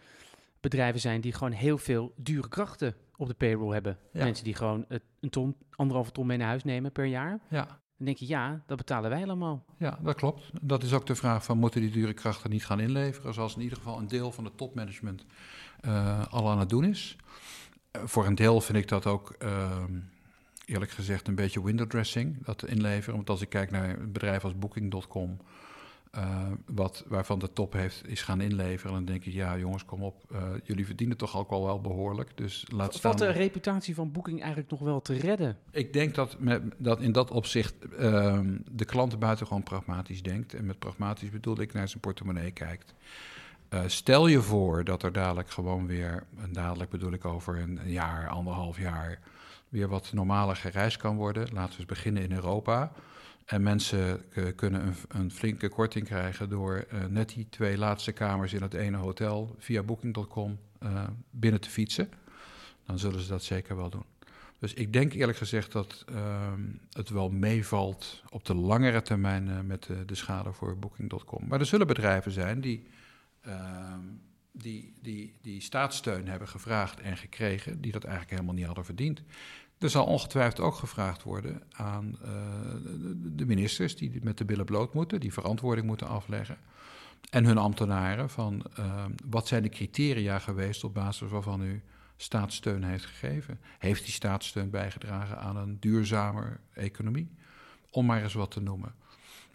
bedrijven 0.59 0.99
zijn 0.99 1.21
die 1.21 1.33
gewoon 1.33 1.51
heel 1.51 1.77
veel 1.77 2.13
dure 2.15 2.47
krachten 2.47 2.95
op 3.15 3.27
de 3.27 3.33
payroll 3.33 3.73
hebben. 3.73 3.97
Ja. 4.13 4.23
Mensen 4.23 4.43
die 4.43 4.55
gewoon 4.55 4.85
een 5.19 5.29
ton, 5.29 5.55
anderhalve 5.69 6.11
ton 6.11 6.27
mee 6.27 6.37
naar 6.37 6.47
huis 6.47 6.63
nemen 6.63 6.91
per 6.91 7.05
jaar. 7.05 7.39
Ja. 7.49 7.79
Dan 8.01 8.09
denk 8.09 8.21
je, 8.21 8.33
ja, 8.33 8.61
dat 8.65 8.77
betalen 8.77 9.09
wij 9.09 9.23
allemaal. 9.23 9.63
Ja, 9.77 9.99
dat 10.03 10.15
klopt. 10.15 10.49
Dat 10.61 10.83
is 10.83 10.93
ook 10.93 11.05
de 11.05 11.15
vraag 11.15 11.43
van, 11.43 11.57
moeten 11.57 11.81
die 11.81 11.91
dure 11.91 12.13
krachten 12.13 12.49
niet 12.49 12.65
gaan 12.65 12.79
inleveren? 12.79 13.33
Zoals 13.33 13.55
in 13.55 13.61
ieder 13.61 13.77
geval 13.77 13.97
een 13.97 14.07
deel 14.07 14.31
van 14.31 14.45
het 14.45 14.57
topmanagement 14.57 15.25
al 16.29 16.49
aan 16.49 16.59
het 16.59 16.69
doen 16.69 16.83
is. 16.83 17.15
voor 17.91 18.25
een 18.25 18.35
deel 18.35 18.61
vind 18.61 18.77
ik 18.77 18.87
dat 18.87 19.05
ook 19.05 19.35
ehm, 19.39 19.99
eerlijk 20.65 20.91
gezegd 20.91 21.27
een 21.27 21.35
beetje 21.35 21.63
window 21.63 21.89
dressing, 21.89 22.45
dat 22.45 22.65
inleveren. 22.65 23.15
Want 23.15 23.29
als 23.29 23.41
ik 23.41 23.49
kijk 23.49 23.71
naar 23.71 23.89
een 23.89 24.11
bedrijf 24.11 24.43
als 24.43 24.57
Booking.com, 24.57 25.37
uh, 26.15 26.47
wat, 26.65 27.03
waarvan 27.07 27.39
de 27.39 27.53
top 27.53 27.73
heeft, 27.73 28.07
is 28.07 28.21
gaan 28.21 28.41
inleveren. 28.41 28.93
Dan 28.93 29.05
denk 29.05 29.25
ik, 29.25 29.33
ja 29.33 29.57
jongens, 29.57 29.85
kom 29.85 30.03
op, 30.03 30.23
uh, 30.31 30.41
jullie 30.63 30.85
verdienen 30.85 31.17
toch 31.17 31.37
ook 31.37 31.49
al 31.49 31.65
wel 31.65 31.81
behoorlijk. 31.81 32.37
Dus 32.37 32.65
laat 32.71 32.93
staan... 32.93 33.17
Valt 33.17 33.31
de 33.33 33.39
reputatie 33.39 33.95
van 33.95 34.11
Booking 34.11 34.39
eigenlijk 34.39 34.71
nog 34.71 34.79
wel 34.79 35.01
te 35.01 35.13
redden? 35.13 35.57
Ik 35.71 35.93
denk 35.93 36.15
dat, 36.15 36.39
met, 36.39 36.61
dat 36.77 37.01
in 37.01 37.11
dat 37.11 37.31
opzicht 37.31 37.75
uh, 37.99 38.39
de 38.71 38.85
klant 38.85 39.19
buitengewoon 39.19 39.63
pragmatisch 39.63 40.23
denkt. 40.23 40.53
En 40.53 40.65
met 40.65 40.79
pragmatisch 40.79 41.29
bedoel 41.29 41.59
ik 41.59 41.73
naar 41.73 41.87
zijn 41.87 42.01
portemonnee 42.01 42.51
kijkt. 42.51 42.93
Uh, 43.69 43.81
stel 43.85 44.27
je 44.27 44.41
voor 44.41 44.83
dat 44.83 45.03
er 45.03 45.11
dadelijk 45.11 45.49
gewoon 45.49 45.87
weer, 45.87 46.23
en 46.41 46.53
dadelijk 46.53 46.89
bedoel 46.89 47.11
ik 47.11 47.25
over 47.25 47.59
een 47.59 47.79
jaar, 47.85 48.29
anderhalf 48.29 48.79
jaar, 48.79 49.19
weer 49.69 49.87
wat 49.87 50.13
normaler 50.13 50.55
gereisd 50.55 50.97
kan 50.97 51.15
worden. 51.15 51.47
Laten 51.53 51.71
we 51.71 51.77
eens 51.77 51.85
beginnen 51.85 52.23
in 52.23 52.31
Europa. 52.31 52.91
En 53.51 53.63
mensen 53.63 54.21
uh, 54.33 54.45
kunnen 54.55 54.87
een, 54.87 54.95
een, 55.07 55.31
flinke 55.31 55.69
korting 55.69 56.05
krijgen 56.05 56.49
door 56.49 56.85
uh, 56.93 57.05
net 57.05 57.29
die 57.29 57.47
twee 57.49 57.77
laatste 57.77 58.11
kamers 58.11 58.53
in 58.53 58.61
het 58.61 58.73
ene 58.73 58.97
hotel 58.97 59.55
via 59.57 59.83
booking.com 59.83 60.59
uh, 60.83 61.03
binnen 61.29 61.61
te 61.61 61.69
fietsen. 61.69 62.09
Dan 62.85 62.99
zullen 62.99 63.19
ze 63.19 63.29
dat 63.29 63.43
zeker 63.43 63.75
wel 63.75 63.89
doen. 63.89 64.05
Dus 64.59 64.73
ik 64.73 64.93
denk 64.93 65.13
eerlijk 65.13 65.37
gezegd 65.37 65.71
dat 65.71 66.05
ehm, 66.07 66.61
het 66.91 67.09
wel 67.09 67.29
meevalt 67.29 68.23
op 68.29 68.45
de 68.45 68.55
langere 68.55 69.01
termijn 69.01 69.67
met 69.67 69.83
de, 69.83 70.05
de, 70.05 70.15
schade 70.15 70.53
voor 70.53 70.77
booking.com. 70.77 71.47
Maar 71.47 71.59
er 71.59 71.65
zullen 71.65 71.87
bedrijven 71.87 72.31
zijn 72.31 72.61
die, 72.61 72.87
ehm, 73.41 73.99
die, 74.51 74.93
die, 75.01 75.33
die 75.41 75.61
staatssteun 75.61 76.27
hebben 76.27 76.47
gevraagd 76.47 76.99
en 76.99 77.17
gekregen, 77.17 77.81
die 77.81 77.91
dat 77.91 78.03
eigenlijk 78.03 78.33
helemaal 78.33 78.55
niet 78.55 78.65
hadden 78.65 78.85
verdiend. 78.85 79.21
Er 79.81 79.89
zal 79.89 80.05
ongetwijfeld 80.05 80.59
ook 80.59 80.75
gevraagd 80.75 81.23
worden 81.23 81.61
aan 81.71 82.17
uh, 82.23 82.29
de 83.35 83.45
ministers 83.45 83.95
die 83.95 84.19
met 84.23 84.37
de 84.37 84.45
billen 84.45 84.65
bloot 84.65 84.93
moeten, 84.93 85.19
die 85.19 85.33
verantwoording 85.33 85.87
moeten 85.87 86.07
afleggen. 86.07 86.57
en 87.29 87.45
hun 87.45 87.57
ambtenaren 87.57 88.29
van 88.29 88.65
uh, 88.79 89.05
wat 89.25 89.47
zijn 89.47 89.63
de 89.63 89.69
criteria 89.69 90.39
geweest 90.39 90.83
op 90.83 90.93
basis 90.93 91.29
waarvan 91.29 91.61
u 91.61 91.81
staatssteun 92.17 92.83
heeft 92.83 93.05
gegeven. 93.05 93.59
Heeft 93.79 94.03
die 94.03 94.13
staatssteun 94.13 94.69
bijgedragen 94.69 95.37
aan 95.37 95.57
een 95.57 95.77
duurzamer 95.79 96.59
economie? 96.73 97.31
Om 97.89 98.05
maar 98.05 98.23
eens 98.23 98.33
wat 98.33 98.51
te 98.51 98.61
noemen. 98.61 98.93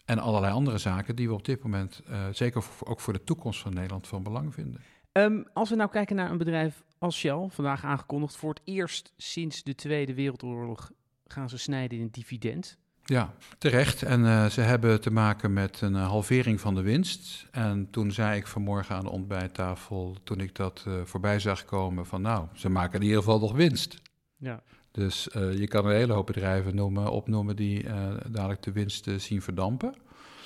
En 0.05 0.19
allerlei 0.19 0.53
andere 0.53 0.79
zaken 0.79 1.17
die 1.17 1.29
we 1.29 1.35
op 1.35 1.45
dit 1.45 1.63
moment, 1.63 2.03
uh, 2.09 2.27
zeker 2.33 2.65
ook 2.85 3.01
voor 3.01 3.13
de 3.13 3.25
toekomst 3.25 3.61
van 3.61 3.75
Nederland, 3.75 4.07
van 4.07 4.23
belang 4.23 4.55
vinden. 4.55 4.81
Um, 5.13 5.47
als 5.53 5.71
we 5.71 5.77
nou 5.77 5.91
kijken 5.91 6.17
naar 6.17 6.31
een 6.31 6.39
bedrijf 6.39 6.85
als 6.99 7.19
Shell, 7.19 7.49
vandaag 7.49 7.85
aangekondigd 7.85 8.37
voor 8.37 8.51
het 8.51 8.61
eerst 8.65 9.13
sinds 9.17 9.63
de 9.63 9.75
Tweede 9.75 10.15
Wereldoorlog 10.15 10.93
gaan 11.27 11.49
ze 11.49 11.59
snijden 11.59 11.99
in 11.99 12.05
een 12.05 12.11
dividend. 12.11 12.79
Ja, 13.05 13.35
terecht. 13.59 14.03
En 14.03 14.21
uh, 14.21 14.47
ze 14.47 14.61
hebben 14.61 15.01
te 15.01 15.11
maken 15.11 15.53
met 15.53 15.81
een 15.81 15.93
uh, 15.93 16.09
halvering 16.09 16.61
van 16.61 16.75
de 16.75 16.83
winst. 16.83 17.47
En 17.51 17.91
toen 17.91 18.13
zei 18.13 18.39
ik 18.39 18.47
vanmorgen 18.47 18.97
aan 18.97 19.05
de 19.05 19.11
ontbijttafel, 19.11 20.17
toen 20.25 20.41
ik 20.41 20.55
dat 20.55 20.85
uh, 20.89 20.95
voorbij 21.05 21.39
zag 21.39 21.65
komen, 21.65 22.07
van 22.07 22.23
nou, 22.23 22.47
ze 22.53 22.69
maken 22.69 23.01
in 23.01 23.05
ieder 23.05 23.19
geval 23.19 23.39
nog 23.39 23.53
winst. 23.53 23.97
Ja. 24.37 24.63
Dus 24.91 25.29
je 25.33 25.67
kan 25.69 25.87
een 25.87 25.95
hele 25.95 26.13
hoop 26.13 26.27
bedrijven 26.27 26.75
noemen, 26.75 27.11
opnoemen 27.11 27.57
die 27.57 27.85
dadelijk 28.29 28.63
de 28.63 28.73
winst 28.73 29.09
zien 29.17 29.43
verdampen. 29.43 29.95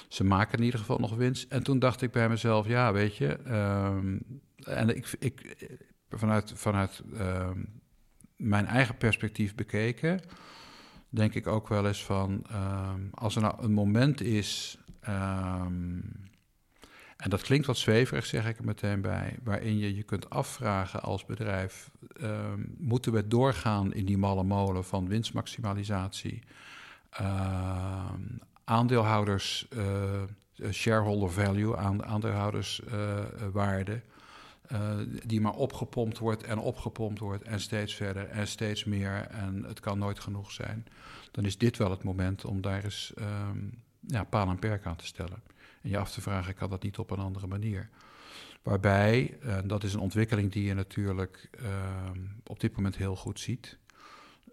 Ze 0.09 0.25
maken 0.25 0.59
in 0.59 0.65
ieder 0.65 0.81
geval 0.81 0.99
nog 0.99 1.15
winst. 1.15 1.53
En 1.53 1.63
toen 1.63 1.79
dacht 1.79 2.03
ik 2.03 2.11
bij 2.11 2.29
mezelf, 2.29 2.67
ja, 2.67 2.93
weet 2.93 3.17
je, 3.17 3.39
um, 3.49 4.41
en 4.57 4.97
ik, 4.97 5.17
ik, 5.19 5.57
vanuit, 6.11 6.53
vanuit 6.57 7.03
uh, 7.13 7.51
mijn 8.37 8.67
eigen 8.67 8.97
perspectief 8.97 9.55
bekeken, 9.55 10.21
denk 11.09 11.35
ik 11.35 11.47
ook 11.47 11.69
wel 11.69 11.87
eens 11.87 12.05
van, 12.05 12.45
uh, 12.51 12.91
als 13.11 13.37
er 13.37 13.43
nou 13.43 13.63
een 13.63 13.73
moment 13.73 14.21
is, 14.21 14.79
um, 15.09 16.29
en 17.17 17.31
dat 17.31 17.43
klinkt 17.43 17.67
wat 17.67 17.77
zweverig, 17.77 18.27
zeg 18.27 18.49
ik 18.49 18.59
er 18.59 18.65
meteen 18.65 19.01
bij, 19.01 19.39
waarin 19.43 19.79
je 19.79 19.97
je 19.97 20.03
kunt 20.03 20.31
afvragen 20.31 21.03
als 21.03 21.25
bedrijf, 21.25 21.91
moeten 22.79 23.13
we 23.13 23.27
doorgaan 23.27 23.93
in 23.93 24.05
die 24.05 24.19
malle 24.19 24.45
molen 24.45 24.85
van 24.85 25.09
winstmaximalisatie, 25.09 26.43
aandeelhouders, 28.65 29.69
uh, 29.77 30.23
shareholder 30.71 31.31
value, 31.31 31.77
aandeelhouderswaarde, 31.77 34.03
uh, 34.73 34.99
die 35.27 35.41
maar 35.41 35.55
opgepompt 35.55 36.19
wordt 36.19 36.43
en 36.43 36.59
opgepompt 36.59 37.19
wordt 37.19 37.45
en 37.45 37.61
steeds 37.61 37.95
verder 37.95 38.29
en 38.29 38.47
steeds 38.47 38.85
meer 38.85 39.27
en 39.31 39.65
het 39.65 39.81
kan 39.81 39.99
nooit 39.99 40.21
genoeg 40.21 40.51
zijn, 40.51 40.87
dan 41.31 41.45
is 41.45 41.59
dit 41.59 41.77
wel 41.77 41.91
het 41.91 42.03
moment 42.03 42.45
om 42.45 42.61
daar 42.61 42.85
eens 42.85 43.13
um, 43.19 43.83
ja, 44.01 44.25
paal 44.25 44.49
en 44.49 44.59
perk 44.59 44.87
aan 44.87 44.97
te 44.97 45.07
stellen. 45.07 45.43
En 45.83 45.91
je 45.91 45.99
af 45.99 46.13
te 46.13 46.21
vragen, 46.21 46.55
kan 46.55 46.71
dat 46.71 46.83
niet 46.83 46.99
op 46.99 47.11
een 47.11 47.19
andere 47.19 47.47
manier? 47.47 47.89
Waarbij, 48.63 49.39
en 49.41 49.69
dat 49.69 49.85
is 49.85 49.95
een 49.95 50.01
ontwikkeling 50.01 50.53
die 50.53 50.65
je 50.65 50.75
natuurlijk 50.75 51.51
um, 52.13 52.43
op 52.47 52.61
dit 52.61 52.77
moment 52.77 52.97
heel 52.97 53.17
goed 53.17 53.41
ziet, 53.41 53.79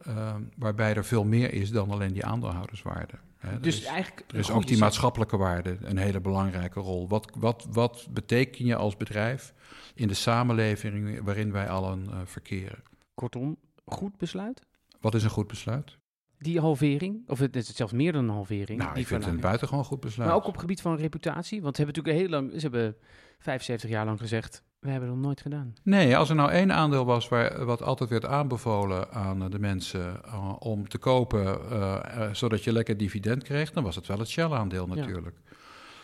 um, 0.08 0.50
waarbij 0.58 0.96
er 0.96 1.06
veel 1.06 1.24
meer 1.24 1.54
is 1.54 1.72
dan 1.72 1.92
alleen 1.92 2.14
die 2.14 2.26
aandeelhouderswaarde. 2.26 3.14
He, 3.48 3.60
dus 3.60 3.80
is, 3.80 3.86
eigenlijk 3.86 4.34
is 4.34 4.52
ook 4.52 4.68
die 4.68 4.78
maatschappelijke 4.78 5.38
waarde 5.38 5.78
een 5.82 5.98
hele 5.98 6.22
belangrijke 6.22 6.80
rol. 6.80 7.08
Wat, 7.08 7.32
wat, 7.38 7.68
wat 7.72 8.08
beteken 8.10 8.66
je 8.66 8.76
als 8.76 8.98
bedrijf 8.98 9.54
in 9.96 10.08
de 10.08 10.14
samenleving 10.14 11.24
waarin 11.24 11.52
wij 11.52 11.70
allen 11.70 12.08
uh, 12.10 12.18
verkeren? 12.26 12.84
Kortom, 13.14 13.58
goed 13.86 14.18
besluit? 14.18 14.62
Wat 15.00 15.16
is 15.16 15.24
een 15.24 15.30
goed 15.30 15.48
besluit? 15.48 15.98
Die 16.40 16.60
halvering, 16.60 17.30
of 17.30 17.40
het 17.40 17.56
is 17.56 17.76
zelfs 17.76 17.94
meer 17.94 18.12
dan 18.12 18.24
een 18.24 18.30
halvering. 18.30 18.80
Nou, 18.80 18.94
die 18.94 19.02
ik 19.02 19.08
vind 19.08 19.24
het 19.24 19.34
een 19.34 19.40
buitengewoon 19.40 19.86
goed 19.86 20.00
besluit. 20.00 20.30
Maar 20.30 20.38
ook 20.38 20.46
op 20.46 20.52
het 20.52 20.62
gebied 20.62 20.82
van 20.82 20.96
reputatie, 20.96 21.62
want 21.62 21.76
ze 21.76 21.82
hebben 21.82 22.04
natuurlijk 22.04 22.32
heel 22.32 22.40
lang, 22.40 22.52
ze 22.54 22.60
hebben 22.60 22.96
75 23.40 23.90
jaar 23.90 24.06
lang 24.06 24.20
gezegd, 24.20 24.64
we 24.80 24.90
hebben 24.90 25.10
dat 25.10 25.18
nooit 25.18 25.42
gedaan. 25.42 25.74
Nee, 25.84 26.18
als 26.18 26.30
er 26.30 26.36
nou 26.36 26.52
één 26.52 26.72
aandeel 26.74 27.06
was 27.06 27.28
waar, 27.28 27.66
wat 27.66 27.82
altijd 27.82 28.10
werd 28.10 28.26
aanbevolen 28.26 29.12
aan 29.12 29.50
de 29.50 29.60
mensen 29.60 30.22
uh, 30.26 30.54
om 30.60 30.88
te 30.88 30.98
kopen, 30.98 31.60
uh, 31.72 32.00
uh, 32.18 32.34
zodat 32.34 32.64
je 32.64 32.72
lekker 32.72 32.98
dividend 32.98 33.44
kreeg, 33.44 33.72
dan 33.72 33.84
was 33.84 33.96
het 33.96 34.08
wel 34.08 34.20
het 34.20 34.30
Shell-aandeel 34.30 34.88
natuurlijk. 34.88 35.36
Ja. 35.46 35.56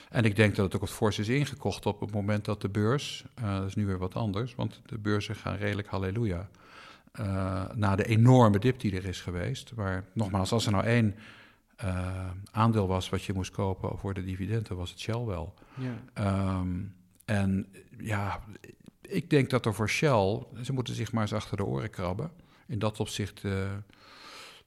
En 0.09 0.23
ik 0.23 0.35
denk 0.35 0.55
dat 0.55 0.65
het 0.65 0.75
ook 0.75 0.81
wat 0.81 0.89
fors 0.89 1.19
is 1.19 1.29
ingekocht 1.29 1.85
op 1.85 1.99
het 1.99 2.11
moment 2.11 2.45
dat 2.45 2.61
de 2.61 2.69
beurs, 2.69 3.25
dat 3.41 3.65
is 3.65 3.75
nu 3.75 3.85
weer 3.85 3.97
wat 3.97 4.15
anders, 4.15 4.55
want 4.55 4.81
de 4.85 4.97
beurzen 4.97 5.35
gaan 5.35 5.55
redelijk 5.55 5.87
halleluja. 5.87 6.49
na 7.73 7.95
de 7.95 8.05
enorme 8.05 8.59
dip 8.59 8.79
die 8.79 8.95
er 8.95 9.05
is 9.05 9.21
geweest, 9.21 9.71
waar 9.75 10.05
nogmaals, 10.13 10.51
als 10.51 10.65
er 10.65 10.71
nou 10.71 10.83
één 10.83 11.15
aandeel 12.51 12.87
was 12.87 13.09
wat 13.09 13.23
je 13.23 13.33
moest 13.33 13.51
kopen 13.51 13.97
voor 13.97 14.13
de 14.13 14.23
dividenden, 14.23 14.75
was 14.75 14.89
het 14.89 14.99
Shell 14.99 15.23
wel. 15.25 15.53
Ja. 15.73 16.59
Um, 16.59 16.93
en 17.25 17.67
ja, 17.97 18.43
ik 19.01 19.29
denk 19.29 19.49
dat 19.49 19.65
er 19.65 19.73
voor 19.73 19.89
Shell, 19.89 20.43
ze 20.61 20.73
moeten 20.73 20.95
zich 20.95 21.11
maar 21.11 21.21
eens 21.21 21.33
achter 21.33 21.57
de 21.57 21.65
oren 21.65 21.89
krabben. 21.89 22.31
In 22.67 22.79
dat 22.79 22.99
opzicht 22.99 23.43
uh, 23.43 23.71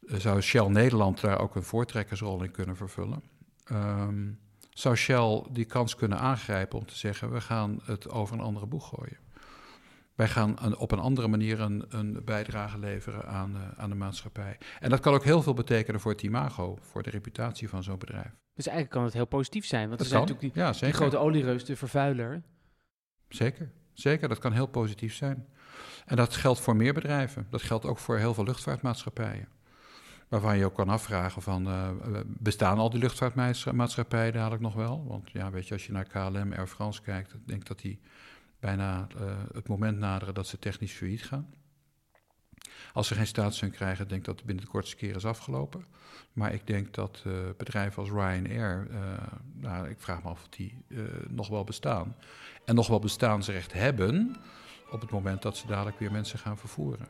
zou 0.01 0.40
Shell 0.40 0.66
Nederland 0.69 1.21
daar 1.21 1.40
ook 1.40 1.55
een 1.55 1.62
voortrekkersrol 1.62 2.42
in 2.42 2.51
kunnen 2.51 2.77
vervullen. 2.77 3.23
Um, 3.73 4.38
zou 4.71 4.97
Shell 4.97 5.42
die 5.51 5.64
kans 5.64 5.95
kunnen 5.95 6.19
aangrijpen 6.19 6.79
om 6.79 6.87
te 6.87 6.97
zeggen: 6.97 7.33
we 7.33 7.40
gaan 7.40 7.81
het 7.83 8.11
over 8.11 8.35
een 8.35 8.45
andere 8.45 8.66
boeg 8.66 8.88
gooien. 8.88 9.19
Wij 10.17 10.29
gaan 10.29 10.77
op 10.77 10.93
een 10.93 10.99
andere 10.99 11.29
manier 11.29 11.61
een, 11.61 11.85
een 11.89 12.25
bijdrage 12.25 12.79
leveren 12.79 13.27
aan, 13.27 13.57
uh, 13.57 13.63
aan 13.77 13.91
de 13.91 13.97
maatschappij. 13.97 14.59
En 14.81 14.91
dat 14.91 15.01
kan 15.01 15.15
ook 15.15 15.25
heel 15.25 15.43
veel 15.43 15.55
betekenen 15.55 16.01
voor 16.01 16.13
het 16.13 16.23
imago, 16.23 16.79
voor 16.81 17.03
de 17.03 17.11
reputatie 17.11 17.69
van 17.69 17.83
zo'n 17.83 17.99
bedrijf. 17.99 18.31
Dus 18.55 18.67
eigenlijk 18.67 18.97
kan 18.97 19.05
het 19.05 19.13
heel 19.13 19.27
positief 19.27 19.67
zijn. 19.67 19.87
Want 19.89 19.99
dat 19.99 20.01
er 20.01 20.07
zijn 20.07 20.25
kan. 20.25 20.33
natuurlijk 20.35 20.55
die, 20.55 20.65
ja, 20.65 20.87
die 20.87 20.93
grote 20.93 21.17
oliereus, 21.17 21.65
de 21.65 21.77
vervuiler. 21.77 22.43
Zeker, 23.29 23.71
zeker. 23.93 24.29
Dat 24.29 24.39
kan 24.39 24.53
heel 24.53 24.67
positief 24.67 25.15
zijn. 25.15 25.47
En 26.07 26.17
dat 26.17 26.35
geldt 26.35 26.61
voor 26.61 26.77
meer 26.77 26.95
bedrijven. 26.95 27.47
Dat 27.51 27.63
geldt 27.63 27.85
ook 27.85 27.99
voor 27.99 28.19
heel 28.19 28.35
veel 28.35 28.45
luchtvaartmaatschappijen. 28.45 29.49
Waarvan 30.29 30.59
je 30.59 30.65
ook 30.65 30.75
kan 30.75 30.89
afvragen 30.89 31.43
van, 31.43 31.69
uh, 31.69 31.91
bestaan 32.27 32.79
al 32.79 32.91
die 32.91 33.01
luchtvaartmaatschappijen 33.01 34.33
dadelijk 34.33 34.63
nog 34.63 34.75
wel? 34.75 35.05
Want 35.09 35.31
ja, 35.31 35.51
weet 35.51 35.69
je, 35.69 35.75
als 35.75 35.87
je 35.87 35.93
naar 35.93 36.05
KLM, 36.05 36.53
Air 36.53 36.67
France 36.67 37.03
kijkt, 37.03 37.35
ik 37.35 37.47
denk 37.47 37.67
dat 37.67 37.79
die 37.79 38.01
bijna 38.67 39.07
uh, 39.21 39.23
het 39.55 39.69
moment 39.69 39.99
naderen 39.99 40.35
dat 40.35 40.47
ze 40.47 40.59
technisch 40.59 40.93
failliet 40.93 41.25
gaan. 41.25 41.55
Als 42.93 43.07
ze 43.07 43.15
geen 43.15 43.27
staatssteun 43.27 43.71
krijgen, 43.71 44.09
denk 44.09 44.21
ik 44.21 44.27
dat 44.27 44.37
het 44.37 44.47
binnen 44.47 44.65
de 44.65 44.71
kortste 44.71 44.97
keer 44.97 45.17
is 45.17 45.25
afgelopen. 45.25 45.85
Maar 46.33 46.53
ik 46.53 46.67
denk 46.67 46.95
dat 46.95 47.23
uh, 47.27 47.33
bedrijven 47.57 48.03
als 48.03 48.11
Ryanair, 48.11 48.87
uh, 48.91 48.99
nou, 49.55 49.89
ik 49.89 50.01
vraag 50.01 50.23
me 50.23 50.29
af 50.29 50.43
of 50.43 50.49
die 50.49 50.79
nog 51.29 51.49
wel 51.49 51.65
bestaan. 51.65 52.17
En 52.65 52.75
nog 52.75 52.87
wel 52.87 52.99
bestaansrecht 52.99 53.73
hebben 53.73 54.37
op 54.91 55.01
het 55.01 55.11
moment 55.11 55.43
dat 55.43 55.57
ze 55.57 55.67
dadelijk 55.67 55.99
weer 55.99 56.13
mensen 56.13 56.39
gaan 56.39 56.59
vervoeren. 56.59 57.07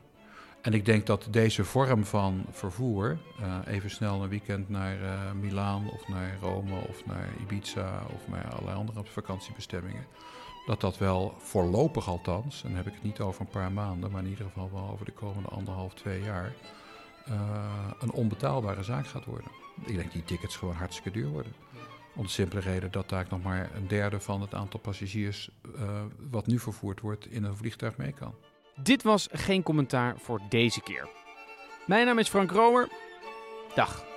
En 0.61 0.73
ik 0.73 0.85
denk 0.85 1.05
dat 1.05 1.27
deze 1.31 1.63
vorm 1.63 2.05
van 2.05 2.45
vervoer, 2.51 3.17
even 3.65 3.89
snel 3.89 4.23
een 4.23 4.29
weekend 4.29 4.69
naar 4.69 4.97
Milaan 5.35 5.89
of 5.89 6.07
naar 6.07 6.37
Rome 6.41 6.79
of 6.87 7.05
naar 7.05 7.29
Ibiza 7.41 8.01
of 8.13 8.27
naar 8.27 8.51
allerlei 8.51 8.77
andere 8.77 9.03
vakantiebestemmingen, 9.03 10.05
dat 10.67 10.81
dat 10.81 10.97
wel 10.97 11.35
voorlopig 11.37 12.07
althans, 12.07 12.63
en 12.63 12.67
dan 12.67 12.77
heb 12.77 12.87
ik 12.87 12.93
het 12.93 13.03
niet 13.03 13.19
over 13.19 13.41
een 13.41 13.47
paar 13.47 13.71
maanden, 13.71 14.11
maar 14.11 14.23
in 14.23 14.29
ieder 14.29 14.45
geval 14.45 14.69
wel 14.73 14.89
over 14.89 15.05
de 15.05 15.11
komende 15.11 15.49
anderhalf, 15.49 15.93
twee 15.93 16.21
jaar, 16.21 16.53
uh, 17.29 17.35
een 17.99 18.11
onbetaalbare 18.11 18.83
zaak 18.83 19.07
gaat 19.07 19.25
worden. 19.25 19.51
Ik 19.85 19.95
denk 19.95 20.11
die 20.11 20.23
tickets 20.23 20.55
gewoon 20.55 20.75
hartstikke 20.75 21.19
duur 21.19 21.29
worden. 21.29 21.53
Om 22.15 22.23
de 22.23 22.29
simpele 22.29 22.61
reden 22.61 22.91
dat 22.91 23.09
daar 23.09 23.25
nog 23.29 23.43
maar 23.43 23.69
een 23.75 23.87
derde 23.87 24.19
van 24.19 24.41
het 24.41 24.53
aantal 24.53 24.79
passagiers 24.79 25.49
uh, 25.75 26.01
wat 26.29 26.47
nu 26.47 26.59
vervoerd 26.59 26.99
wordt 26.99 27.27
in 27.27 27.43
een 27.43 27.57
vliegtuig 27.57 27.97
mee 27.97 28.11
kan. 28.11 28.35
Dit 28.75 29.03
was 29.03 29.27
geen 29.31 29.63
commentaar 29.63 30.17
voor 30.17 30.41
deze 30.49 30.81
keer. 30.81 31.09
Mijn 31.85 32.05
naam 32.05 32.19
is 32.19 32.29
Frank 32.29 32.51
Romer. 32.51 32.89
Dag. 33.75 34.16